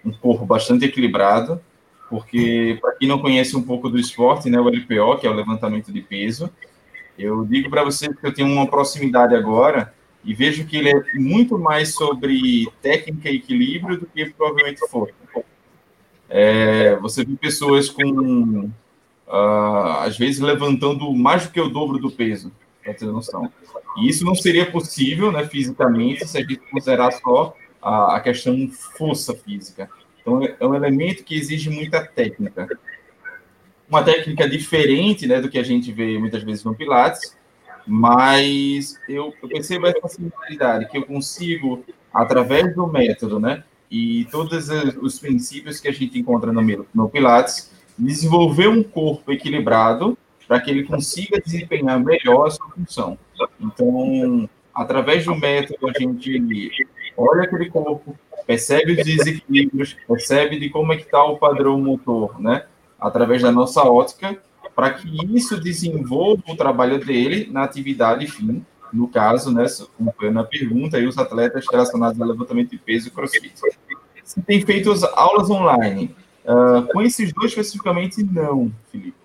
[0.03, 1.61] um corpo bastante equilibrado,
[2.09, 5.33] porque, para quem não conhece um pouco do esporte, né, o LPO, que é o
[5.33, 6.49] levantamento de peso,
[7.17, 11.03] eu digo para você que eu tenho uma proximidade agora e vejo que ele é
[11.15, 15.13] muito mais sobre técnica e equilíbrio do que provavelmente força.
[16.29, 18.65] É, você vê pessoas com,
[19.27, 22.51] uh, às vezes, levantando mais do que o dobro do peso,
[22.83, 23.51] para ter noção.
[23.97, 28.69] E isso não seria possível, né, fisicamente, se a gente considerar só a, a questão
[28.97, 29.89] força física.
[30.21, 32.67] Então, é um elemento que exige muita técnica.
[33.89, 37.35] Uma técnica diferente né, do que a gente vê muitas vezes no Pilates,
[37.85, 41.83] mas eu, percebo essa similaridade, que eu consigo,
[42.13, 44.69] através do método, né, e todos
[45.01, 50.71] os princípios que a gente encontra no, no Pilates, desenvolver um corpo equilibrado para que
[50.71, 53.17] ele consiga desempenhar melhor a sua função.
[53.59, 56.71] Então, através do método, a gente
[57.15, 62.39] olha aquele corpo, percebe os desequilíbrios, percebe de como é que está o padrão motor,
[62.39, 62.65] né?
[62.99, 64.41] Através da nossa ótica,
[64.79, 69.65] para que isso desenvolva o trabalho dele na atividade fim, no caso, né,
[70.31, 73.51] na pergunta, aí os atletas relacionados ao levantamento de peso e crossfit.
[74.23, 76.15] Se tem feito as aulas online,
[76.45, 79.17] uh, com esses dois especificamente, não, Felipe.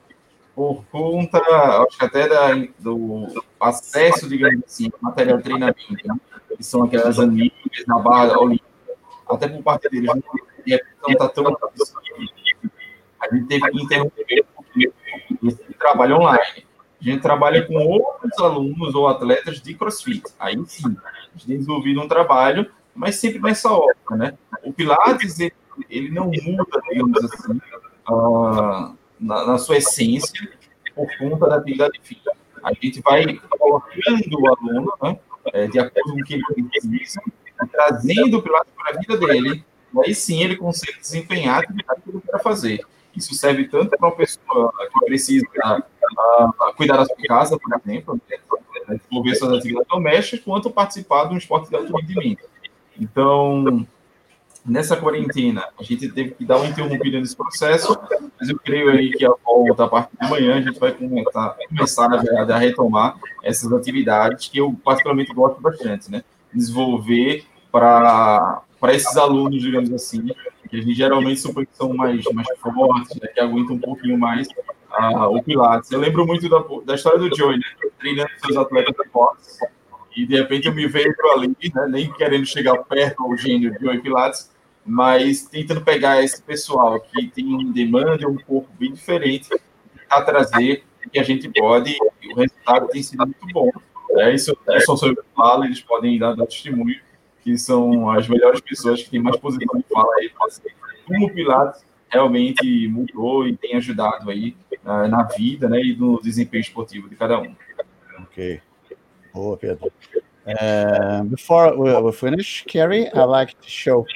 [0.57, 3.29] Por conta, acho que até da, do
[3.61, 6.17] acesso, digamos assim, material de treinamento, né,
[6.57, 8.67] que são aquelas amigas na barra olímpica,
[9.31, 11.45] até por parte deles, não está tão
[13.21, 14.45] a gente teve que interromper
[15.49, 16.65] esse trabalho online.
[17.01, 20.23] A gente trabalha com outros alunos ou atletas de CrossFit.
[20.39, 24.35] Aí sim, a gente tem desenvolvido um trabalho, mas sempre nessa ótica, né?
[24.63, 25.39] O Pilates,
[25.91, 27.61] ele, não muda, digamos assim,
[28.09, 30.49] uh, na, na, sua essência,
[30.95, 32.33] por conta da atividade física.
[32.63, 35.19] A gente vai colocando o aluno, né,
[35.53, 37.21] é, de acordo com o que ele precisa,
[37.71, 39.65] trazendo o Pilates para a vida dele,
[40.03, 42.81] aí sim ele consegue desempenhar atividade que ele quer fazer.
[43.17, 48.21] Isso serve tanto para uma pessoa que precisa uh, cuidar da sua casa, por exemplo,
[48.29, 52.45] né, desenvolver suas atividades domésticas, quanto participar de um esporte de alto rendimento.
[52.99, 53.87] Então,
[54.65, 57.97] nessa quarentena, a gente teve que dar uma interrompida nesse processo,
[58.39, 61.57] mas eu creio aí que a volta, a partir de manhã, a gente vai começar,
[61.69, 66.23] começar na verdade, a retomar essas atividades que eu particularmente gosto bastante, né?
[66.53, 70.31] Desenvolver para esses alunos, digamos assim,
[70.75, 74.49] que gente geralmente supõe que são mais, mais fortes, né, que aguentam um pouquinho mais
[74.49, 75.91] uh, o Pilates.
[75.93, 77.65] Eu lembro muito da, da história do Joey, né,
[77.99, 79.67] treinando seus atletas de boxe,
[80.17, 84.01] e de repente eu me vejo ali, né, nem querendo chegar perto ao gênio Joey
[84.01, 84.53] Pilates,
[84.85, 89.49] mas tentando pegar esse pessoal que tem uma demanda, um corpo bem diferente,
[90.11, 91.97] a trazer que a gente pode,
[92.33, 93.71] o resultado tem sido muito bom.
[94.17, 97.01] É, isso eu só sou eu que falo, eles podem dar, dar testemunho,
[97.45, 100.33] que são as melhores pessoas que têm mais posição de fala aí,
[101.07, 106.21] como o Pilates realmente mudou e tem ajudado aí uh, na vida né, e no
[106.23, 107.55] desempenho esportivo de cada um.
[108.23, 108.63] Ok.
[109.33, 109.93] Boa, Pedro.
[110.47, 114.07] Uh, before we, we, finish, Kerry, I'd like to show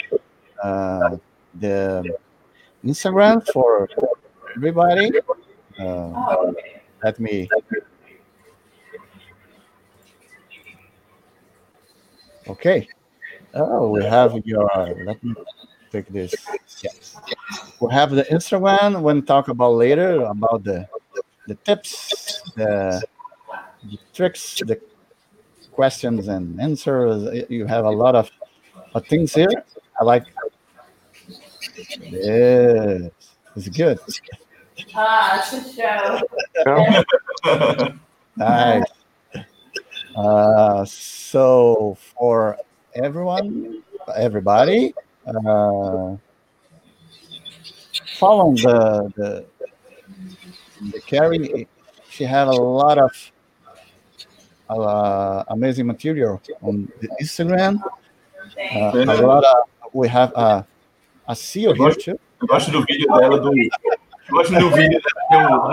[0.62, 1.16] uh,
[1.54, 2.02] the
[2.84, 3.88] Instagram for
[4.56, 5.10] everybody.
[5.78, 6.52] Uh,
[7.02, 7.48] let me.
[12.46, 12.88] Okay.
[13.54, 14.70] Oh, we have your.
[15.04, 15.34] Let me
[15.90, 16.34] take this.
[16.82, 17.16] Yes.
[17.80, 19.00] We have the Instagram.
[19.02, 20.88] We'll talk about later about the
[21.46, 23.02] the tips, the,
[23.82, 24.78] the tricks, the
[25.72, 27.44] questions and answers.
[27.48, 28.30] You have a lot of,
[28.94, 29.48] of things here.
[30.00, 30.24] I like.
[32.00, 33.10] Yes,
[33.56, 33.98] it's good.
[34.94, 36.20] Ah, it's a show.
[38.36, 38.84] nice.
[40.14, 42.58] Uh, so for
[42.94, 43.82] everyone,
[44.16, 44.94] everybody,
[45.26, 46.16] uh,
[48.18, 49.46] following the the
[50.92, 51.66] the carry,
[52.08, 53.10] she had a lot of
[54.68, 57.80] uh, amazing material on the Instagram.
[58.74, 60.66] Uh, a lot of we have a,
[61.26, 62.18] a CEO here too.
[62.40, 63.50] Eu gosto do vídeo dela do.
[64.30, 65.00] Gosto do vídeo
[65.30, 65.72] dela.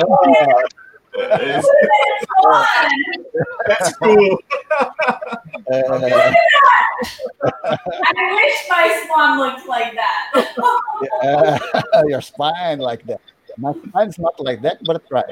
[3.67, 4.37] That's cool.
[5.71, 5.81] I
[8.33, 10.31] wish my swan looked like that.
[11.23, 11.57] Yeah,
[12.07, 13.21] your spine like that.
[13.57, 15.23] My spine's not like that, but try.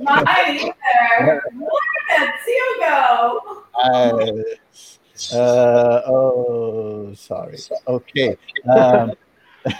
[0.00, 1.42] Mine either.
[1.54, 1.82] Look
[2.18, 3.64] at that go.
[3.74, 7.58] Uh, uh, oh, sorry.
[7.86, 8.36] Okay.
[8.68, 9.12] Um,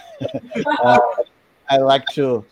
[0.84, 0.98] uh,
[1.68, 2.44] I like to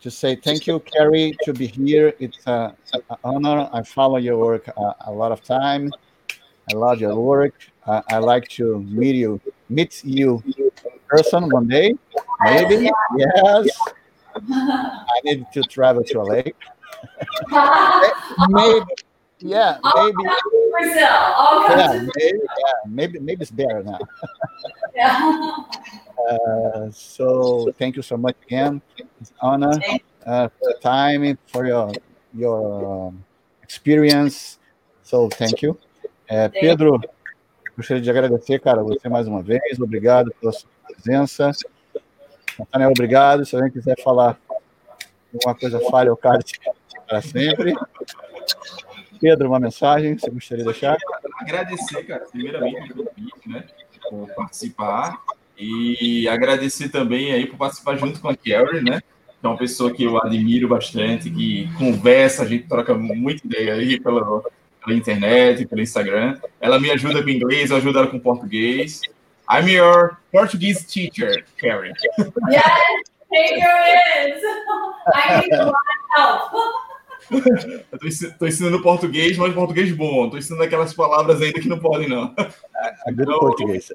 [0.00, 2.14] to say thank you, Carrie, to be here.
[2.18, 3.68] It's uh, an honor.
[3.72, 5.92] I follow your work uh, a lot of time.
[6.70, 7.54] I love your work.
[7.86, 10.70] Uh, I like to meet you, meet you in
[11.08, 11.94] person one day,
[12.42, 12.90] maybe.
[13.16, 13.68] Yes.
[14.50, 16.42] I need to travel to LA.
[18.48, 18.86] maybe.
[19.40, 20.16] Yeah, maybe.
[20.70, 20.94] Brazil.
[20.98, 22.38] Yeah, maybe.
[22.38, 23.18] Yeah, maybe.
[23.20, 23.98] Maybe it's better now.
[24.94, 25.62] yeah.
[26.18, 28.82] Uh, so thank you so much again.
[29.20, 29.78] It's an honor
[30.26, 31.92] uh, for the time, for your
[32.34, 33.14] your
[33.62, 34.58] experience.
[35.02, 35.78] So thank you.
[36.28, 37.00] É, Pedro,
[37.76, 39.80] gostaria de agradecer, cara, você mais uma vez.
[39.80, 41.50] Obrigado pela sua presença.
[42.58, 43.46] Nathaniel, obrigado.
[43.46, 44.38] Se alguém quiser falar
[45.32, 46.40] alguma coisa falha, o cara
[47.06, 47.74] para sempre.
[49.20, 50.96] Pedro, uma mensagem que você gostaria de deixar?
[51.40, 53.64] agradecer, cara, primeiramente pelo convite, né,
[54.10, 55.18] por participar
[55.58, 59.92] e agradecer também aí por participar junto com a Carrie, né, que é uma pessoa
[59.92, 64.42] que eu admiro bastante, que conversa, a gente troca muita ideia aí pela,
[64.84, 66.38] pela internet, pelo Instagram.
[66.60, 69.00] Ela me ajuda com inglês, eu ajudo ela com português.
[69.50, 71.92] I'm your Portuguese teacher, Carrie.
[72.50, 72.64] Yes,
[73.30, 73.68] Pedro
[74.26, 74.42] is.
[75.14, 75.72] I need
[76.16, 76.52] help.
[77.92, 80.28] Eu tô ensi- tô ensinando português, mas português bom.
[80.30, 82.34] Tô ensinando aquelas palavras ainda que não podem, não.
[83.14, 83.92] Good português.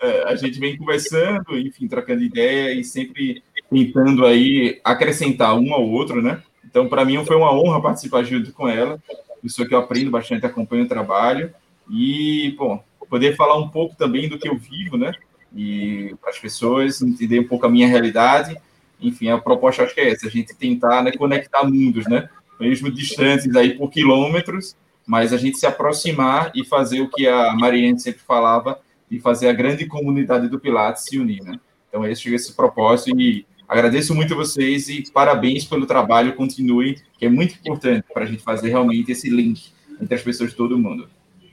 [0.00, 5.88] É, a gente vem conversando, enfim, trocando ideia e sempre tentando aí acrescentar um ao
[5.88, 6.42] outro, né?
[6.64, 9.00] Então, para mim, foi uma honra participar junto com ela,
[9.42, 11.52] pessoa que eu aprendo bastante, acompanho o trabalho
[11.90, 15.12] e, bom, poder falar um pouco também do que eu vivo, né?
[15.54, 18.56] E para as pessoas entender um pouco a minha realidade.
[19.00, 22.28] Enfim, a proposta acho que é essa, a gente tentar né, conectar mundos, né?
[22.58, 27.54] Mesmo distantes aí por quilômetros, mas a gente se aproximar e fazer o que a
[27.54, 31.58] Mariane sempre falava, e fazer a grande comunidade do Pilates se unir, né?
[31.88, 37.26] Então, esse esse propósito e agradeço muito a vocês e parabéns pelo trabalho, continue, que
[37.26, 39.70] é muito importante para a gente fazer realmente esse link
[40.00, 41.08] entre as pessoas de todo o mundo.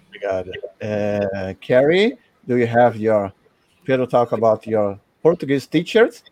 [0.08, 0.50] Obrigado.
[0.50, 3.32] Uh, Carrie, do you have your
[3.86, 6.24] Pedro talk about your Portuguese teachers?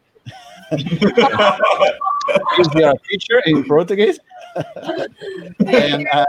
[2.60, 4.19] Is your teacher in Portuguese?
[4.56, 6.26] and uh,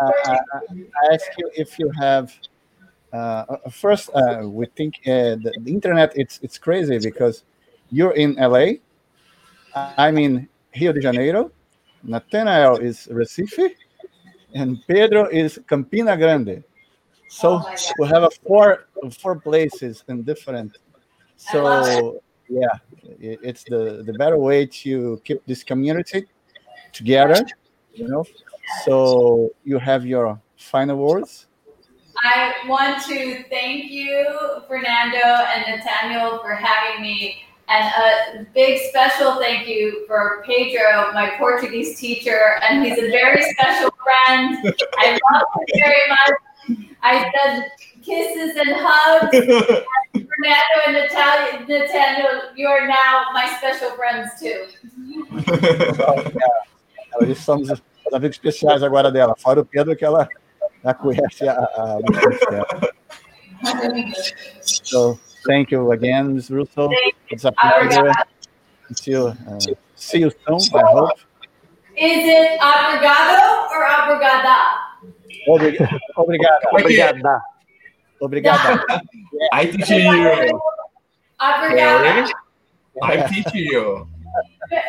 [0.00, 2.32] uh, uh, I ask you if you have.
[3.14, 7.44] Uh, first, uh, we think uh, the, the internet it's it's crazy because
[7.90, 8.82] you're in LA.
[9.74, 10.48] I'm in
[10.80, 11.50] Rio de Janeiro.
[12.02, 13.70] Nathanael is Recife,
[14.54, 16.64] and Pedro is Campina Grande.
[17.28, 17.64] So Oh
[17.98, 18.86] we have a four
[19.20, 20.78] four places and different.
[21.36, 22.66] So yeah,
[23.04, 26.26] i- it's the the better way to keep this community
[26.92, 27.46] together.
[27.94, 28.24] You know.
[28.84, 31.46] So you have your final words.
[32.22, 34.26] I want to thank you,
[34.68, 37.42] Fernando and Nathaniel, for having me.
[37.66, 42.60] And a big special thank you for Pedro, my Portuguese teacher.
[42.62, 44.74] And he's a very special friend.
[44.98, 46.32] I love him very much.
[47.02, 47.70] I said
[48.02, 49.30] kisses and hugs.
[50.12, 54.66] Fernando and Natalia, Nathaniel, you are now my special friends too.
[57.20, 57.70] Eles são os
[58.06, 60.28] os amigos especiais agora dela, fora o Pedro que ela,
[60.84, 61.98] ela conhece a, a.
[64.82, 66.50] So thank you again, Ms.
[66.50, 66.90] Russo.
[67.30, 68.12] It's a pleasure.
[68.92, 69.58] See you, uh,
[69.96, 71.18] see you soon, I hope.
[71.96, 74.56] Is it obrigado or obrigada?
[75.48, 75.78] Obri-
[76.16, 76.68] Obrigada.
[76.72, 77.40] Obrigada.
[78.20, 79.00] Obrigada.
[79.52, 80.60] I teach you.
[81.40, 82.30] Obrigada.
[83.02, 84.06] I teach you.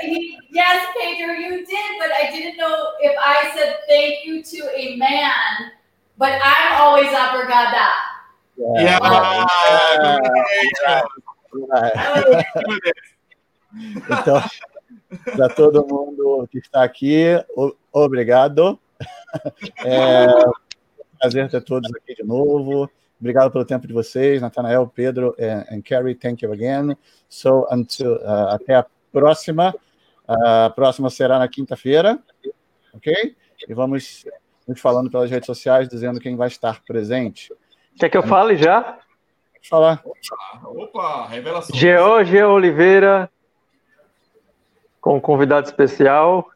[0.02, 4.72] He, yes, Pedro, you did, but I didn't know if I said thank you to
[4.76, 5.72] a man,
[6.18, 8.16] but I'm always obrigada.
[8.58, 9.00] Yeah.
[14.10, 14.42] Então,
[15.36, 17.26] para todo mundo que está aqui,
[17.92, 18.80] obrigado.
[19.84, 22.90] É um prazer ter todos aqui de novo.
[23.20, 26.16] Obrigado pelo tempo de vocês, Nathanael, Pedro e Carrie.
[26.16, 26.96] Thank you again.
[27.28, 29.74] So, until, uh, até a próxima.
[30.28, 32.18] A próxima será na quinta-feira,
[32.94, 33.36] ok?
[33.68, 34.26] E vamos
[34.68, 37.54] nos falando pelas redes sociais, dizendo quem vai estar presente.
[38.00, 38.82] Quer que eu fale já?
[38.84, 40.04] Pode falar.
[40.64, 41.76] Opa, revelação.
[41.76, 43.30] Georgia Oliveira,
[45.00, 46.50] com um convidado especial.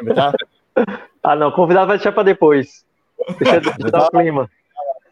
[0.00, 0.32] Invitar?
[1.24, 2.84] Ah, não, convidado vai deixar para depois.
[3.38, 4.50] Deixa eu dar o clima.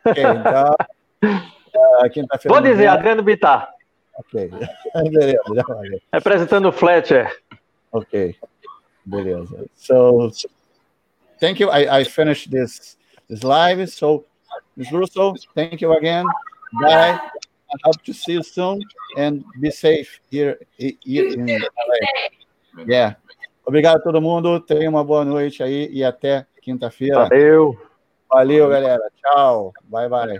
[0.05, 0.74] Ok, então.
[1.73, 2.48] Uh.
[2.48, 3.70] Vou dizer, Adriano Bittar.
[4.16, 4.51] Ok.
[5.11, 5.40] Beleza.
[6.12, 7.31] Representando o Fletcher.
[7.93, 8.36] Okay,
[9.05, 9.66] beleza.
[9.74, 10.31] So,
[11.40, 11.70] thank you.
[11.70, 12.96] I, I finished this
[13.28, 13.88] this live.
[13.90, 14.24] So,
[14.76, 14.92] Ms.
[14.92, 16.26] Russo, thank you again.
[16.80, 17.18] Bye.
[17.72, 18.80] I hope to see you soon
[19.16, 22.84] and be safe here, here in LA.
[22.86, 23.14] Yeah.
[23.64, 24.58] Obrigado a todo mundo.
[24.60, 27.28] Tenha uma boa noite aí e até quinta-feira.
[27.28, 27.78] Valeu.
[28.28, 29.10] Valeu, galera.
[29.22, 29.72] Tchau.
[29.84, 30.38] Bye, bye.